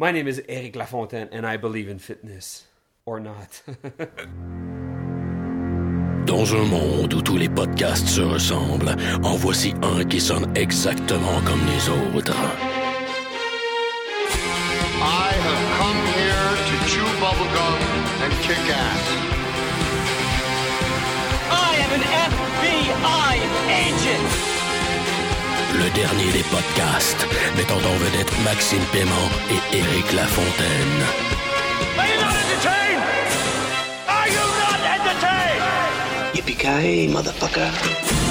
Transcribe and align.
My 0.00 0.12
name 0.12 0.28
is 0.28 0.40
Eric 0.48 0.76
Lafontaine 0.76 1.28
and 1.32 1.44
I 1.44 1.56
believe 1.56 1.88
in 1.88 1.98
fitness. 1.98 2.68
Or 3.04 3.18
not. 3.18 3.60
Dans 6.24 6.54
un 6.54 6.64
monde 6.66 7.14
où 7.14 7.20
tous 7.20 7.36
les 7.36 7.48
podcasts 7.48 8.06
se 8.06 8.20
ressemblent, 8.20 8.94
en 9.24 9.34
voici 9.34 9.74
un 9.82 10.04
qui 10.04 10.20
sonne 10.20 10.52
exactement 10.54 11.40
comme 11.44 11.66
les 11.66 11.88
autres. 11.88 12.36
I 15.00 15.32
have 15.34 15.62
come 15.80 16.00
here 16.14 16.56
to 16.68 16.74
chew 16.86 17.02
bubblegum 17.18 17.80
and 18.22 18.32
kick 18.44 18.70
ass. 18.70 19.04
I 21.50 21.74
am 21.82 21.90
an 21.98 22.04
FBI 22.30 23.34
agent. 23.68 24.57
Le 25.74 25.90
dernier 25.94 26.32
des 26.32 26.44
podcasts, 26.44 27.26
mettant 27.56 27.76
en 27.76 27.96
vedette 27.98 28.32
Maxime 28.42 28.82
Paiement 28.90 29.28
et 29.50 29.76
Éric 29.76 30.12
Lafontaine. 30.12 31.02
Are 31.98 32.06
you 32.06 32.18
not 32.20 32.32
entertained? 32.32 33.02
Are 34.08 34.28
you 34.28 34.44
not 34.62 34.80
entertained? 34.96 36.34
Yippee-ki-yay, 36.34 37.08
motherfucker. 37.08 38.27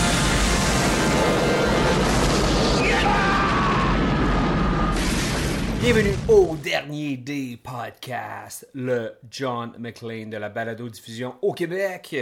Bienvenue 5.90 6.18
au 6.28 6.58
dernier 6.58 7.16
des 7.16 7.58
podcasts, 7.64 8.68
le 8.74 9.14
John 9.32 9.72
McLean 9.80 10.28
de 10.28 10.36
la 10.36 10.50
balado-diffusion 10.50 11.36
au 11.42 11.54
Québec. 11.54 12.14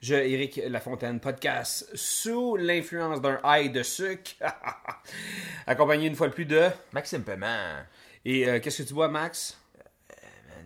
Je, 0.00 0.14
Éric 0.14 0.58
Lafontaine, 0.70 1.20
podcast 1.20 1.90
sous 1.94 2.56
l'influence 2.56 3.20
d'un 3.20 3.38
high 3.44 3.70
de 3.70 3.82
sucre, 3.82 4.30
accompagné 5.66 6.06
une 6.06 6.14
fois 6.14 6.28
de 6.28 6.32
plus 6.32 6.46
de... 6.46 6.70
Maxime 6.94 7.22
Paiement. 7.22 7.82
Et 8.24 8.48
euh, 8.48 8.60
qu'est-ce 8.60 8.82
que 8.82 8.88
tu 8.88 8.94
bois, 8.94 9.08
Max? 9.08 9.58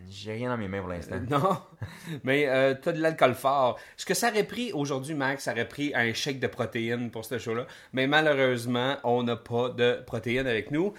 J'ai 0.09 0.35
rien 0.35 0.51
dans 0.51 0.57
mes 0.57 0.69
mains 0.69 0.79
pour 0.79 0.91
l'instant. 0.91 1.17
Non, 1.29 1.59
mais 2.23 2.47
euh, 2.47 2.75
t'as 2.81 2.93
de 2.93 3.03
l'alcool 3.03 3.35
fort. 3.35 3.77
Ce 3.97 4.07
que 4.07 4.15
ça 4.15 4.31
aurait 4.31 4.45
pris 4.45 4.73
aujourd'hui, 4.73 5.15
Max, 5.15 5.43
ça 5.43 5.53
aurait 5.53 5.67
pris 5.67 5.91
un 5.97 6.15
shake 6.15 6.39
de 6.39 6.47
protéines 6.47 7.11
pour 7.11 7.25
ce 7.25 7.39
show-là. 7.39 7.67
Mais 7.93 8.07
malheureusement, 8.07 8.99
on 9.03 9.25
n'a 9.25 9.35
pas 9.35 9.71
de 9.71 10.01
protéines 10.07 10.47
avec 10.47 10.71
nous. 10.71 10.95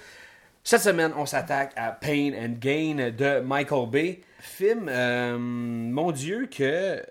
Cette 0.69 0.81
semaine, 0.81 1.13
on 1.15 1.25
s'attaque 1.25 1.71
à 1.77 1.93
Pain 1.93 2.33
and 2.37 2.55
Gain 2.59 3.11
de 3.17 3.39
Michael 3.39 3.89
Bay. 3.89 4.19
Film, 4.41 4.87
euh, 4.89 5.37
mon 5.37 6.11
Dieu, 6.11 6.49
que 6.51 7.01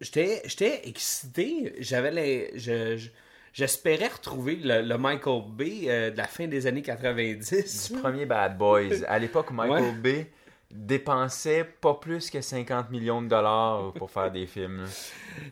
j'étais 0.00 0.42
j'étais 0.44 0.82
excité. 0.88 1.74
J'avais 1.80 2.12
les. 2.12 2.50
je- 2.54 2.96
je- 2.96 3.08
J'espérais 3.52 4.06
retrouver 4.08 4.54
le, 4.62 4.82
le 4.82 4.96
Michael 4.96 5.42
Bay 5.48 5.82
euh, 5.86 6.10
de 6.12 6.16
la 6.16 6.28
fin 6.28 6.46
des 6.46 6.68
années 6.68 6.82
90. 6.82 7.94
Premier 8.00 8.26
Bad 8.26 8.56
Boys. 8.58 9.02
À 9.08 9.18
l'époque, 9.18 9.50
Michael 9.50 9.82
Ouais. 9.82 9.92
Bay 9.92 10.26
dépensait 10.74 11.64
pas 11.80 11.94
plus 11.94 12.30
que 12.30 12.40
50 12.40 12.90
millions 12.90 13.22
de 13.22 13.28
dollars 13.28 13.92
pour 13.94 14.10
faire 14.10 14.30
des 14.30 14.46
films. 14.46 14.84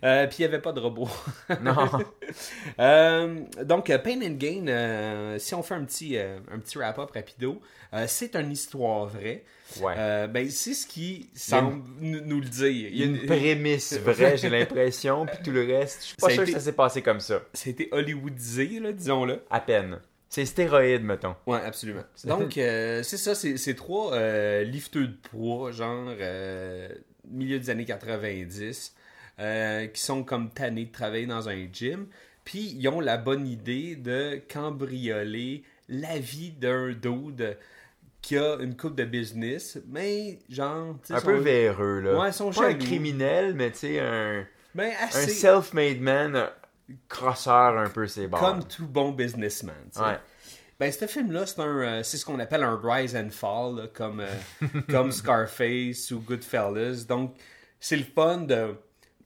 Euh, 0.04 0.28
Puis 0.28 0.36
il 0.38 0.42
n'y 0.42 0.46
avait 0.46 0.60
pas 0.62 0.70
de 0.72 0.78
robot. 0.78 1.08
Non. 1.62 1.74
Euh, 2.78 3.40
donc, 3.64 3.90
euh, 3.90 3.98
Pain 3.98 4.20
and 4.22 4.36
Gain, 4.38 4.66
euh, 4.68 5.38
si 5.38 5.54
on 5.56 5.62
fait 5.62 5.74
un 5.74 5.84
petit, 5.84 6.16
un 6.18 6.58
petit 6.60 6.78
wrap-up 6.78 7.10
rapido, 7.12 7.60
c'est 8.06 8.36
une 8.36 8.52
histoire 8.52 9.06
vraie. 9.06 9.44
Ouais. 9.80 10.28
Ben, 10.28 10.48
c'est 10.50 10.74
ce 10.74 10.86
qui 10.86 11.28
semble 11.34 11.82
nous, 12.00 12.20
nous 12.20 12.40
le 12.40 12.46
dire. 12.48 12.88
Il 12.90 12.96
y 12.96 13.02
a 13.02 13.06
une 13.06 13.26
prémisse 13.26 13.98
vraie, 13.98 14.36
j'ai 14.36 14.48
l'impression, 14.50 15.26
puis 15.26 15.36
tout 15.44 15.50
le 15.50 15.66
reste, 15.66 16.00
je 16.02 16.06
suis 16.06 16.16
pas 16.16 16.28
Ça 16.28 16.34
sûr 16.34 16.42
été- 16.44 16.52
que 16.52 16.58
ça 16.58 16.64
s'est 16.64 16.72
passé 16.72 17.02
comme 17.02 17.20
ça. 17.20 17.40
C'était 17.52 17.88
hollywoodisé, 17.92 18.80
disons-le. 18.92 19.42
À 19.50 19.60
peine. 19.60 19.98
C'est 20.32 20.46
stéroïde, 20.46 21.04
mettons. 21.04 21.36
Ouais, 21.46 21.60
absolument. 21.62 22.04
Donc, 22.24 22.56
euh, 22.56 23.02
c'est 23.02 23.18
ça, 23.18 23.34
c'est 23.34 23.74
trois 23.74 24.14
euh, 24.14 24.64
lifteux 24.64 25.08
de 25.08 25.12
poids, 25.12 25.72
genre 25.72 26.08
euh, 26.08 26.88
milieu 27.28 27.58
des 27.58 27.68
années 27.68 27.84
90, 27.84 28.94
euh, 29.40 29.86
qui 29.88 30.00
sont 30.00 30.24
comme 30.24 30.48
tannés 30.48 30.86
de 30.86 30.90
travailler 30.90 31.26
dans 31.26 31.50
un 31.50 31.68
gym. 31.70 32.06
Puis, 32.44 32.74
ils 32.78 32.88
ont 32.88 33.00
la 33.00 33.18
bonne 33.18 33.46
idée 33.46 33.94
de 33.94 34.40
cambrioler 34.50 35.64
la 35.90 36.18
vie 36.18 36.52
d'un 36.52 36.92
dude 36.92 37.58
qui 38.22 38.38
a 38.38 38.56
une 38.58 38.74
coupe 38.74 38.94
de 38.94 39.04
business, 39.04 39.80
mais 39.86 40.38
genre... 40.48 40.96
Un 41.10 41.20
peu 41.20 41.40
véreux, 41.40 42.00
là. 42.00 42.18
Ouais, 42.18 42.32
son 42.32 42.52
Pas 42.52 42.68
un 42.68 42.74
criminel, 42.74 43.52
mais 43.52 43.70
tu 43.70 43.80
sais, 43.80 44.00
un, 44.00 44.46
Ben, 44.74 44.92
un 44.98 45.10
self-made 45.10 46.00
man, 46.00 46.48
crosseur 47.08 47.78
un 47.78 47.88
peu 47.88 48.06
ses 48.06 48.26
barres. 48.26 48.40
Comme 48.40 48.64
tout 48.66 48.86
bon 48.86 49.12
businessman. 49.12 49.74
Ouais. 49.96 50.18
Ben, 50.80 50.90
ce 50.90 51.06
film-là, 51.06 51.46
c'est 51.46 51.60
un, 51.60 51.78
euh, 51.78 52.02
c'est 52.02 52.16
ce 52.16 52.24
qu'on 52.24 52.40
appelle 52.40 52.62
un 52.64 52.80
rise 52.82 53.14
and 53.14 53.30
fall, 53.30 53.76
là, 53.76 53.86
comme, 53.92 54.20
euh, 54.20 54.28
comme 54.90 55.12
Scarface 55.12 56.10
ou 56.10 56.20
Goodfellas. 56.20 57.04
Donc, 57.06 57.36
c'est 57.78 57.96
le 57.96 58.04
fun 58.04 58.38
de. 58.38 58.74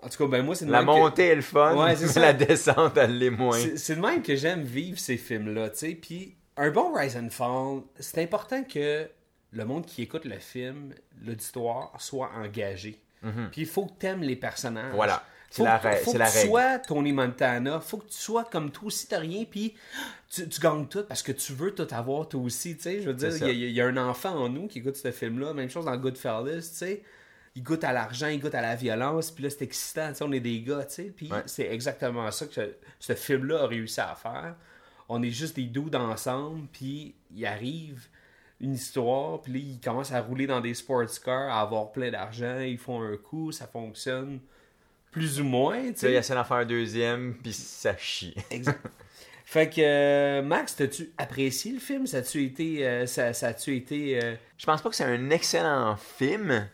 En 0.03 0.09
tout 0.11 0.19
cas, 0.19 0.27
ben 0.31 0.45
moi, 0.45 0.55
c'est 0.55 0.66
de 0.66 0.71
La 0.72 0.83
même 0.83 0.95
que- 0.95 1.00
montée 1.00 1.27
est 1.28 1.34
le 1.34 1.41
fun, 1.43 1.75
Ouais, 1.75 1.97
c'est 1.97 2.03
mais 2.06 2.12
ça. 2.12 2.21
la 2.21 2.33
descente, 2.34 2.97
elle 2.99 3.19
l'est 3.19 3.31
moins. 3.31 3.59
C'est 3.77 3.97
de 3.97 4.00
même 4.00 4.22
que 4.22 4.37
j'aime 4.37 4.62
vivre 4.62 4.99
ces 4.99 5.16
films-là, 5.16 5.71
tu 5.71 5.78
sais. 5.78 5.95
Puis, 5.95 6.37
un 6.59 6.71
bon 6.71 6.93
rise 6.93 7.16
and 7.16 7.31
fall, 7.31 7.81
c'est 7.99 8.22
important 8.22 8.62
que 8.65 9.09
le 9.53 9.65
monde 9.65 9.87
qui 9.87 10.03
écoute 10.03 10.27
le 10.27 10.39
film, 10.39 10.93
l'auditoire, 11.25 11.93
soit 11.99 12.31
engagé. 12.37 13.00
Puis, 13.50 13.62
il 13.62 13.66
faut 13.66 13.87
que 13.87 13.93
tu 13.99 14.06
aimes 14.06 14.22
les 14.22 14.37
personnages. 14.37 14.95
Voilà. 14.95 15.25
C'est 15.51 15.59
Faut 15.62 15.65
la 15.65 15.79
que- 15.79 15.87
rè- 15.89 15.97
faut 15.99 16.12
que 16.12 16.19
la 16.19 16.31
tu 16.31 16.37
règle. 16.39 16.49
sois 16.49 16.79
Tony 16.81 17.12
Montana. 17.12 17.81
Faut 17.81 17.99
que 17.99 18.09
tu 18.09 18.17
sois 18.19 18.45
comme 18.45 18.71
toi 18.71 18.87
aussi, 18.89 19.07
t'as 19.07 19.19
rien, 19.21 19.45
puis 19.45 19.75
tu, 20.29 20.49
tu 20.49 20.61
gagnes 20.61 20.87
tout 20.87 21.05
parce 21.05 21.23
que 21.23 21.33
tu 21.33 21.53
veux 21.53 21.75
tout 21.75 21.87
avoir 21.93 22.29
toi 22.29 22.41
aussi, 22.41 22.77
tu 22.77 22.83
sais. 22.83 23.01
Je 23.01 23.07
veux 23.09 23.15
dire, 23.15 23.31
il 23.37 23.43
y, 23.47 23.65
a- 23.65 23.69
il 23.69 23.73
y 23.73 23.81
a 23.81 23.87
un 23.87 23.97
enfant 23.97 24.31
en 24.34 24.49
nous 24.49 24.67
qui 24.67 24.81
écoute 24.81 24.97
ce 24.97 25.11
film-là. 25.12 25.55
Même 25.55 25.71
chose 25.71 25.84
dans 25.84 25.97
Goodfellas, 25.97 26.61
tu 26.61 26.62
sais. 26.62 27.03
Il 27.55 27.62
goûte 27.62 27.84
à 27.84 27.93
l'argent, 27.95 28.27
il 28.27 28.39
goûte 28.39 28.55
à 28.55 28.61
la 28.61 28.75
violence, 28.77 29.31
puis 29.31 29.45
là, 29.45 29.49
c'est 29.51 29.62
excitant, 29.62 30.09
tu 30.09 30.17
sais, 30.17 30.25
on 30.25 30.33
est 30.33 30.41
des 30.41 30.61
gars, 30.61 30.84
tu 30.84 30.95
sais. 30.95 31.03
Puis 31.17 31.31
Ouais. 31.33 31.43
c'est 31.47 31.67
exactement 31.73 32.31
ça 32.31 32.47
que 32.47 32.53
ce, 32.53 32.61
ce 32.99 33.15
film-là 33.15 33.63
a 33.63 33.67
réussi 33.67 34.01
à 34.01 34.15
faire. 34.15 34.57
On 35.09 35.23
est 35.23 35.31
juste 35.31 35.57
des 35.57 35.63
dudes 35.65 35.95
ensemble, 35.95 36.67
puis 36.73 37.15
il 37.34 37.47
arrive 37.47 38.09
une 38.61 38.75
histoire, 38.75 39.41
puis 39.41 39.53
là, 39.53 39.59
ils 39.61 39.81
commencent 39.81 40.13
à 40.13 40.21
rouler 40.21 40.47
dans 40.47 40.61
des 40.61 40.75
sports 40.75 41.05
cars, 41.25 41.51
à 41.51 41.61
avoir 41.61 41.93
plein 41.93 42.11
d'argent, 42.11 42.59
ils 42.59 42.77
font 42.78 43.01
un 43.03 43.17
coup, 43.17 43.53
ça 43.53 43.67
fonctionne 43.67 44.41
plus 45.11 45.41
ou 45.41 45.44
moins, 45.44 45.81
tu 45.93 45.93
sais, 45.97 46.12
il 46.12 46.17
essaie 46.17 46.34
d'en 46.34 46.44
faire 46.44 46.59
un 46.59 46.65
deuxième, 46.67 47.34
puis 47.43 47.53
ça 47.53 47.97
chie. 47.97 48.34
Exact. 48.50 48.81
Fait 49.44 49.71
que, 49.71 49.81
euh, 49.81 50.43
Max, 50.43 50.75
t'as-tu 50.77 51.11
apprécié 51.19 51.72
le 51.72 51.78
film? 51.78 52.06
Ça 52.06 52.19
a-tu 52.19 52.43
été... 52.44 52.87
euh, 52.87 53.06
ça, 53.06 53.33
ça 53.33 53.49
a-tu 53.49 53.77
été... 53.77 54.21
euh, 54.22 54.34
Je 54.59 54.66
pense 54.66 54.83
pas 54.83 54.91
que 54.91 54.97
c'est 54.97 55.05
un 55.05 55.31
excellent 55.31 55.97
film, 55.97 56.69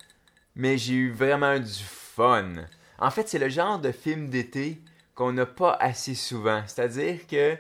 mais 0.56 0.78
j'ai 0.78 0.94
eu 0.94 1.10
vraiment 1.12 1.59
du 1.59 1.82
fun. 1.84 2.53
En 2.98 3.10
fait, 3.10 3.28
c'est 3.28 3.38
le 3.38 3.48
genre 3.50 3.78
de 3.78 3.92
film 3.92 4.28
d'été 4.31 4.81
qu'on 5.15 5.32
n'a 5.32 5.44
pas 5.47 5.76
assez 5.81 6.15
souvent. 6.15 6.62
C'est-à-dire 6.66 7.26
que 7.26 7.56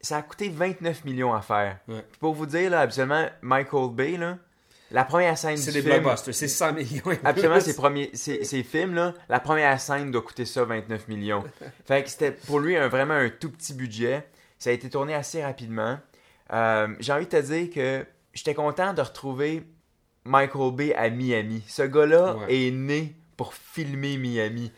ça 0.00 0.16
a 0.16 0.22
coûté 0.22 0.48
29 0.48 1.04
millions 1.04 1.32
à 1.32 1.42
faire. 1.42 1.78
Ouais. 1.86 2.04
Pour 2.18 2.34
vous 2.34 2.46
dire, 2.46 2.70
là, 2.70 2.80
habituellement, 2.80 3.28
Michael 3.42 3.90
Bay, 3.94 4.16
là, 4.16 4.38
la 4.90 5.04
première 5.04 5.36
scène 5.38 5.56
C'est 5.56 5.72
des 5.72 5.82
film... 5.82 6.00
blockbusters, 6.00 6.34
c'est 6.34 6.48
100 6.48 6.72
millions. 6.72 7.02
Absolument, 7.24 7.60
ces, 7.60 7.74
premiers, 7.76 8.10
ces, 8.14 8.44
ces 8.44 8.62
films-là, 8.62 9.14
la 9.28 9.40
première 9.40 9.80
scène 9.80 10.10
doit 10.10 10.22
coûter 10.22 10.44
ça 10.44 10.64
29 10.64 11.08
millions. 11.08 11.44
Fait 11.86 12.02
que 12.02 12.10
c'était 12.10 12.32
pour 12.32 12.58
lui 12.60 12.76
un, 12.76 12.88
vraiment 12.88 13.14
un 13.14 13.28
tout 13.30 13.50
petit 13.50 13.74
budget. 13.74 14.26
Ça 14.58 14.70
a 14.70 14.72
été 14.72 14.90
tourné 14.90 15.14
assez 15.14 15.42
rapidement. 15.42 15.98
Euh, 16.52 16.88
J'ai 17.00 17.12
envie 17.12 17.26
de 17.26 17.30
te 17.30 17.40
dire 17.40 17.70
que 17.72 18.04
j'étais 18.34 18.54
content 18.54 18.92
de 18.92 19.00
retrouver 19.02 19.62
Michael 20.24 20.72
Bay 20.74 20.94
à 20.94 21.08
Miami. 21.10 21.62
Ce 21.66 21.82
gars-là 21.82 22.36
Ouais. 22.36 22.66
est 22.66 22.70
né 22.70 23.14
pour 23.36 23.54
filmer 23.54 24.16
Miami. 24.18 24.70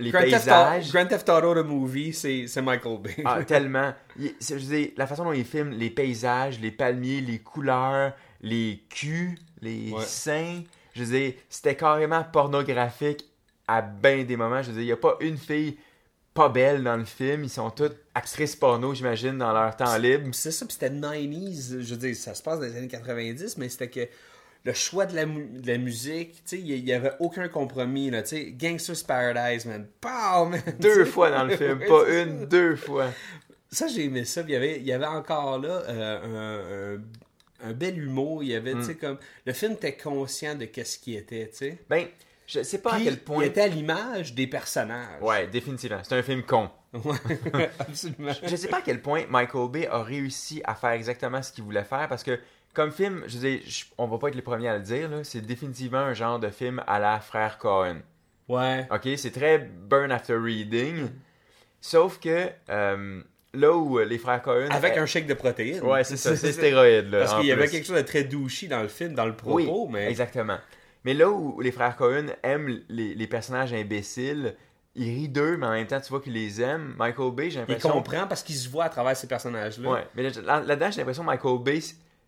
Les 0.00 0.12
Grand 0.12 0.20
Theft, 0.20 0.32
paysages. 0.44 0.84
Auto, 0.84 0.92
Grand 0.92 1.06
Theft 1.06 1.28
Auto, 1.28 1.54
the 1.62 1.66
movie, 1.66 2.12
c'est 2.14 2.62
Michael 2.62 2.98
Bay. 3.02 3.16
Ah, 3.24 3.42
tellement. 3.46 3.92
Il- 4.16 4.32
je 4.40 4.54
veux 4.54 4.60
dire, 4.60 4.90
la 4.96 5.06
façon 5.08 5.24
dont 5.24 5.32
il 5.32 5.44
filme 5.44 5.70
les 5.72 5.90
paysages, 5.90 6.60
les 6.60 6.70
palmiers, 6.70 7.20
les 7.20 7.40
couleurs, 7.40 8.12
les 8.40 8.84
culs, 8.88 9.36
les 9.62 9.90
Ouais. 9.92 10.04
seins, 10.04 10.62
je 10.94 11.04
veux 11.04 11.18
dire, 11.18 11.32
c'était 11.48 11.76
carrément 11.76 12.24
pornographique 12.24 13.24
à 13.66 13.82
bien 13.82 14.24
des 14.24 14.36
moments. 14.36 14.62
Je 14.62 14.68
veux 14.68 14.74
dire, 14.74 14.82
il 14.82 14.86
n'y 14.86 14.92
a 14.92 14.96
pas 14.96 15.16
une 15.20 15.36
fille 15.38 15.76
pas 16.34 16.48
belle 16.48 16.82
dans 16.84 16.96
le 16.96 17.04
film. 17.04 17.44
Ils 17.44 17.50
sont 17.50 17.70
toutes 17.70 17.96
actrices 18.14 18.54
porno, 18.56 18.94
j'imagine, 18.94 19.38
dans 19.38 19.52
leur 19.52 19.74
temps 19.76 19.96
libre. 19.98 20.28
C'est 20.32 20.52
ça, 20.52 20.64
puis 20.66 20.74
c'était 20.74 20.90
90s. 20.90 21.80
Je 21.80 21.90
veux 21.94 21.96
dire, 21.96 22.14
ça 22.16 22.34
se 22.34 22.42
passe 22.42 22.60
dans 22.60 22.66
les 22.66 22.76
années 22.76 22.88
90, 22.88 23.58
mais 23.58 23.68
c'était 23.68 23.88
que 23.90 24.08
le 24.64 24.72
choix 24.72 25.06
de 25.06 25.14
la, 25.16 25.26
mu- 25.26 25.48
de 25.48 25.66
la 25.66 25.78
musique, 25.78 26.32
tu 26.44 26.56
sais, 26.56 26.58
il 26.60 26.84
n'y 26.84 26.92
avait 26.92 27.12
aucun 27.20 27.48
compromis, 27.48 28.10
là, 28.10 28.22
tu 28.22 28.28
sais. 28.30 28.50
Gangster's 28.52 29.02
Paradise, 29.02 29.66
man. 29.66 29.86
Man. 30.04 30.62
Deux 30.80 31.04
fois 31.06 31.30
dans 31.30 31.44
le 31.44 31.56
film, 31.56 31.80
pas 31.86 32.08
une, 32.08 32.46
deux 32.46 32.76
fois. 32.76 33.08
Ça, 33.70 33.86
j'ai 33.88 34.04
aimé 34.04 34.24
ça. 34.24 34.42
puis 34.42 34.52
Il 34.52 34.54
y 34.54 34.56
avait, 34.56 34.76
il 34.80 34.86
y 34.86 34.92
avait 34.92 35.06
encore 35.06 35.58
là 35.58 35.82
euh, 35.88 36.98
un, 37.62 37.72
bel 37.72 37.98
humour. 37.98 38.42
Il 38.42 38.50
y 38.50 38.54
avait, 38.54 38.74
tu 38.74 38.82
sais, 38.84 38.96
comme. 38.96 39.18
Le 39.44 39.52
film 39.52 39.72
était 39.72 39.96
conscient 39.96 40.54
de 40.54 40.64
qu'est-ce 40.66 40.98
qui 40.98 41.16
était, 41.16 41.48
tu 41.48 41.56
sais. 41.56 41.78
Ben, 41.88 42.06
je 42.46 42.62
sais 42.62 42.78
pas 42.78 42.92
Puis, 42.94 43.02
à 43.02 43.04
quel 43.10 43.20
point. 43.20 43.44
Il 43.44 43.48
était 43.48 43.62
à 43.62 43.68
l'image 43.68 44.34
des 44.34 44.46
personnages. 44.46 45.20
Ouais, 45.20 45.46
définitivement. 45.46 46.00
C'est 46.02 46.16
un 46.16 46.22
film 46.22 46.42
con. 46.42 46.70
Ouais, 46.94 47.70
absolument. 47.78 48.32
Je 48.42 48.56
sais 48.56 48.68
pas 48.68 48.78
à 48.78 48.82
quel 48.82 49.02
point 49.02 49.24
Michael 49.28 49.70
Bay 49.70 49.86
a 49.86 50.02
réussi 50.02 50.62
à 50.64 50.74
faire 50.74 50.90
exactement 50.92 51.42
ce 51.42 51.52
qu'il 51.52 51.64
voulait 51.64 51.84
faire 51.84 52.08
parce 52.08 52.22
que 52.22 52.38
comme 52.72 52.92
film, 52.92 53.24
je 53.26 53.38
veux 53.38 53.50
dire, 53.50 53.60
je- 53.66 53.84
on 53.98 54.06
va 54.06 54.18
pas 54.18 54.28
être 54.28 54.34
les 54.34 54.42
premiers 54.42 54.68
à 54.68 54.78
le 54.78 54.82
dire, 54.84 55.10
c'est 55.24 55.40
définitivement 55.42 55.98
un 55.98 56.14
genre 56.14 56.38
de 56.38 56.48
film 56.48 56.82
à 56.86 56.98
la 56.98 57.20
frère 57.20 57.58
Cohen. 57.58 58.00
Ouais. 58.48 58.86
Ok, 58.90 59.06
c'est 59.16 59.32
très 59.32 59.58
burn 59.58 60.10
after 60.10 60.34
reading. 60.36 61.08
Sauf 61.80 62.18
que 62.18 62.48
euh, 62.70 63.22
là 63.58 63.72
où 63.72 63.98
euh, 63.98 64.04
les 64.04 64.18
frères 64.18 64.42
Cohen. 64.42 64.68
Avec 64.70 64.96
un 64.96 65.06
shake 65.06 65.26
de 65.26 65.34
protéines. 65.34 65.82
Ouais, 65.82 66.04
c'est 66.04 66.16
ça, 66.16 66.36
c'est 66.36 66.52
stéroïde. 66.52 67.10
Là, 67.10 67.20
Parce 67.20 67.34
qu'il 67.36 67.46
y 67.46 67.52
avait 67.52 67.68
quelque 67.68 67.86
chose 67.86 67.96
de 67.96 68.02
très 68.02 68.24
douchy 68.24 68.68
dans 68.68 68.82
le 68.82 68.88
film, 68.88 69.14
dans 69.14 69.26
le 69.26 69.34
propos, 69.36 69.56
Oui, 69.86 69.92
mais. 69.92 70.08
exactement. 70.10 70.58
Mais 71.04 71.14
là 71.14 71.30
où 71.30 71.60
les 71.60 71.70
frères 71.72 71.96
Cohen 71.96 72.26
aiment 72.42 72.80
les, 72.88 73.14
les 73.14 73.26
personnages 73.26 73.72
imbéciles, 73.72 74.54
ils 74.94 75.04
rient 75.14 75.28
d'eux, 75.28 75.56
mais 75.56 75.66
en 75.66 75.70
même 75.72 75.86
temps, 75.86 76.00
tu 76.00 76.08
vois 76.10 76.20
qu'ils 76.20 76.32
les 76.32 76.60
aiment. 76.60 76.94
Michael 76.98 77.30
Bay, 77.32 77.50
j'ai 77.50 77.56
Il 77.56 77.60
l'impression. 77.60 77.90
comprend 77.90 78.26
parce 78.26 78.42
qu'il 78.42 78.56
se 78.56 78.68
voit 78.68 78.84
à 78.84 78.88
travers 78.88 79.16
ces 79.16 79.26
personnages-là. 79.28 79.88
Ouais, 79.88 80.04
mais 80.16 80.24
là- 80.30 80.60
là-dedans, 80.66 80.90
j'ai 80.90 80.98
l'impression 80.98 81.22
que 81.22 81.28
Michael 81.28 81.58
Bay 81.62 81.78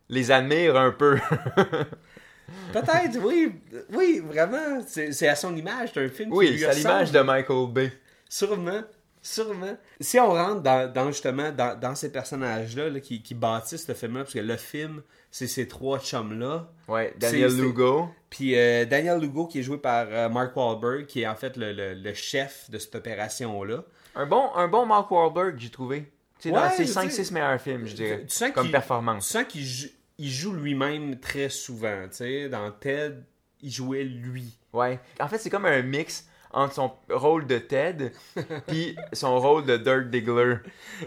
les 0.09 0.31
admire 0.31 0.77
un 0.77 0.93
peu. 0.93 1.19
Peut-être, 2.73 3.19
oui. 3.25 3.53
Oui, 3.93 4.21
vraiment. 4.25 4.81
C'est 4.87 5.29
à 5.29 5.35
son 5.37 5.57
image. 5.57 5.91
C'est 5.95 6.05
un 6.05 6.09
film 6.09 6.31
qui 6.31 6.37
oui, 6.37 6.59
c'est 6.59 6.67
à 6.67 6.73
l'image 6.75 7.13
de 7.13 7.21
Michael 7.21 7.73
Bay. 7.73 7.93
Sûrement. 8.29 8.83
Sûrement. 9.23 9.77
Si 10.01 10.19
on 10.19 10.31
rentre 10.31 10.63
dans, 10.63 10.91
dans, 10.93 11.09
justement 11.09 11.51
dans, 11.53 11.79
dans 11.79 11.95
ces 11.95 12.11
personnages-là 12.11 12.89
là, 12.89 13.01
qui, 13.01 13.23
qui 13.23 13.35
bâtissent 13.35 13.87
ce 13.87 13.93
film-là, 13.95 14.23
parce 14.23 14.35
que 14.35 14.39
le 14.39 14.57
film, 14.57 15.03
c'est 15.31 15.47
ces 15.47 15.69
trois 15.69 15.99
chums-là. 15.99 16.71
Ouais, 16.89 17.15
Daniel 17.19 17.51
C'est- 17.51 17.57
c'est- 17.57 17.63
Lugo. 17.63 18.09
Puis 18.31 18.57
euh, 18.59 18.85
Daniel 18.87 19.21
Lugo, 19.21 19.47
qui 19.47 19.59
est 19.61 19.63
joué 19.63 19.79
par 19.79 20.07
euh, 20.09 20.29
Mark 20.29 20.57
Wahlberg, 20.57 21.07
qui 21.07 21.23
est 21.23 21.27
en 21.27 21.35
fait 21.35 21.57
le, 21.57 21.73
le- 21.73 21.95
le 21.95 22.15
chef 22.15 22.71
de 22.71 22.79
cette 22.79 22.95
opération-là. 22.95 23.85
Un 24.15 24.27
bon, 24.27 24.51
un 24.55 24.69
bon 24.69 24.87
Mark 24.87 25.11
Wahlberg, 25.11 25.59
j'ai 25.59 25.71
trouvé. 25.71 26.11
Tu 26.41 26.49
sais, 26.49 26.55
dans 26.55 26.63
Ouais, 26.63 26.71
ses 26.71 26.87
je 26.87 26.93
5-6 26.93 27.11
sais. 27.25 27.35
meilleurs 27.35 27.61
films, 27.61 27.87
je 27.87 27.95
dirais. 27.95 28.25
Tu 28.27 28.35
sens 28.35 28.51
comme 28.53 28.71
performance. 28.71 29.27
Tu 29.27 29.33
sens 29.33 29.45
qu'il 29.47 30.31
joue, 30.31 30.53
lui-même 30.55 31.21
très 31.21 31.49
souvent. 31.51 32.05
tu 32.09 32.17
sais. 32.17 32.49
Dans 32.49 32.71
Ted, 32.71 33.17
il 33.61 33.71
jouait 33.71 34.05
lui. 34.05 34.57
Ouais. 34.73 34.99
En 35.21 35.29
fait, 35.29 35.37
c'est 35.39 35.51
comme 35.51 35.67
un 35.67 35.83
mix 35.83 36.27
entre 36.53 36.75
son 36.75 36.93
rôle 37.09 37.47
de 37.47 37.59
Ted 37.59 38.13
puis 38.67 38.97
son 39.13 39.39
rôle 39.39 39.65
de 39.65 39.77
Dirk 39.77 40.11
Diggler. 40.11 40.57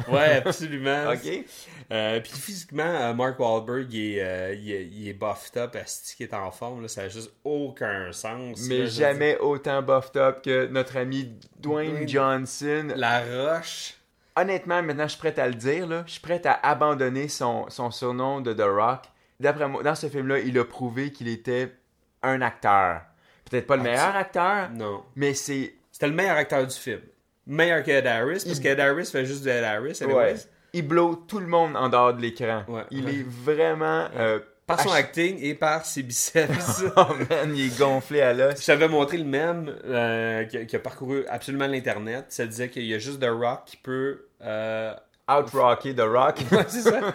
Ouais, 0.09 0.41
absolument. 0.45 1.03
Ok? 1.13 1.45
Euh, 1.91 2.19
puis 2.21 2.31
physiquement, 2.31 2.83
euh, 2.83 3.13
Mark 3.13 3.39
Wahlberg, 3.39 3.93
il 3.93 4.17
est, 4.17 4.23
euh, 4.23 4.53
il 4.53 4.71
est, 4.71 4.85
il 4.85 5.07
est 5.09 5.13
buffed 5.13 5.57
up, 5.57 5.75
asti 5.75 6.15
qui 6.15 6.23
est 6.23 6.33
en 6.33 6.49
forme. 6.49 6.81
Là, 6.81 6.87
ça 6.87 7.03
n'a 7.03 7.09
juste 7.09 7.31
aucun 7.43 8.11
sens. 8.11 8.61
Mais 8.67 8.87
jamais 8.87 9.37
autant 9.37 9.81
buffed 9.81 10.17
up 10.17 10.41
que 10.43 10.67
notre 10.67 10.97
ami 10.97 11.33
Dwayne 11.59 12.07
Johnson. 12.07 12.93
La 12.95 13.21
roche. 13.21 13.95
Honnêtement, 14.35 14.81
maintenant, 14.81 15.03
je 15.03 15.09
suis 15.09 15.19
prêt 15.19 15.39
à 15.39 15.47
le 15.47 15.53
dire. 15.53 15.85
Là. 15.85 16.03
Je 16.07 16.13
suis 16.13 16.21
prêt 16.21 16.41
à 16.45 16.67
abandonner 16.67 17.27
son, 17.27 17.69
son 17.69 17.91
surnom 17.91 18.41
de 18.41 18.53
The 18.53 18.65
Rock. 18.65 19.03
D'après 19.39 19.67
moi, 19.67 19.83
dans 19.83 19.95
ce 19.95 20.07
film-là, 20.07 20.39
il 20.39 20.57
a 20.57 20.65
prouvé 20.65 21.11
qu'il 21.11 21.27
était 21.27 21.75
un 22.23 22.41
acteur. 22.41 23.01
Peut-être 23.49 23.67
pas 23.67 23.75
le 23.75 23.81
Ah, 23.81 23.83
meilleur 23.83 24.11
tu- 24.11 24.17
acteur, 24.17 24.69
Non. 24.71 25.03
mais 25.15 25.33
c'est 25.33 25.73
C'était 25.91 26.07
le 26.07 26.13
meilleur 26.13 26.37
acteur 26.37 26.65
du 26.65 26.73
film. 26.75 26.99
Meilleur 27.45 27.83
que 27.83 27.91
Ed 27.91 28.07
Harris, 28.07 28.43
parce 28.45 28.57
Il- 28.57 28.61
qu'Ed 28.61 28.79
Harris 28.79 29.05
fait 29.05 29.25
juste 29.25 29.43
de 29.43 29.49
Ed 29.51 29.63
Harris. 29.63 29.97
Ouais. 30.01 30.03
anyways. 30.05 30.47
Il 30.73 30.87
blow 30.87 31.15
tout 31.27 31.39
le 31.39 31.45
monde 31.45 31.75
en 31.75 31.87
dehors 31.89 32.13
de 32.15 32.21
l'écran. 32.21 32.63
Ouais. 32.67 32.83
Il 32.89 33.05
Ouais. 33.05 33.11
est 33.15 33.25
vraiment. 33.27 34.07
euh, 34.17 34.39
Par 34.65 34.79
son 34.79 34.89
ach- 34.89 34.95
acting 34.99 35.37
et 35.41 35.53
par 35.53 35.85
ses 35.85 36.01
biceps. 36.03 36.83
Oh 36.95 37.05
man, 37.29 37.53
il 37.55 37.67
est 37.67 37.77
gonflé 37.77 38.21
à 38.21 38.33
l'os. 38.33 38.59
Je 38.59 38.65
t'avais 38.65 38.87
montré 38.87 39.17
le 39.17 39.25
même 39.25 39.75
euh, 39.85 40.45
qui, 40.45 40.57
a, 40.57 40.65
qui 40.65 40.75
a 40.75 40.79
parcouru 40.79 41.25
absolument 41.27 41.67
l'Internet. 41.67 42.25
Ça 42.29 42.45
disait 42.47 42.69
qu'il 42.69 42.85
y 42.85 42.93
a 42.93 42.97
juste 42.97 43.19
The 43.19 43.29
Rock 43.29 43.63
qui 43.65 43.77
peut... 43.77 44.25
euh, 44.41 44.93
Out-rocker 45.29 45.93
The 45.95 46.01
Rock. 46.01 46.37
Ouais, 46.51 46.65
c'est 46.67 46.81
ça. 46.81 47.01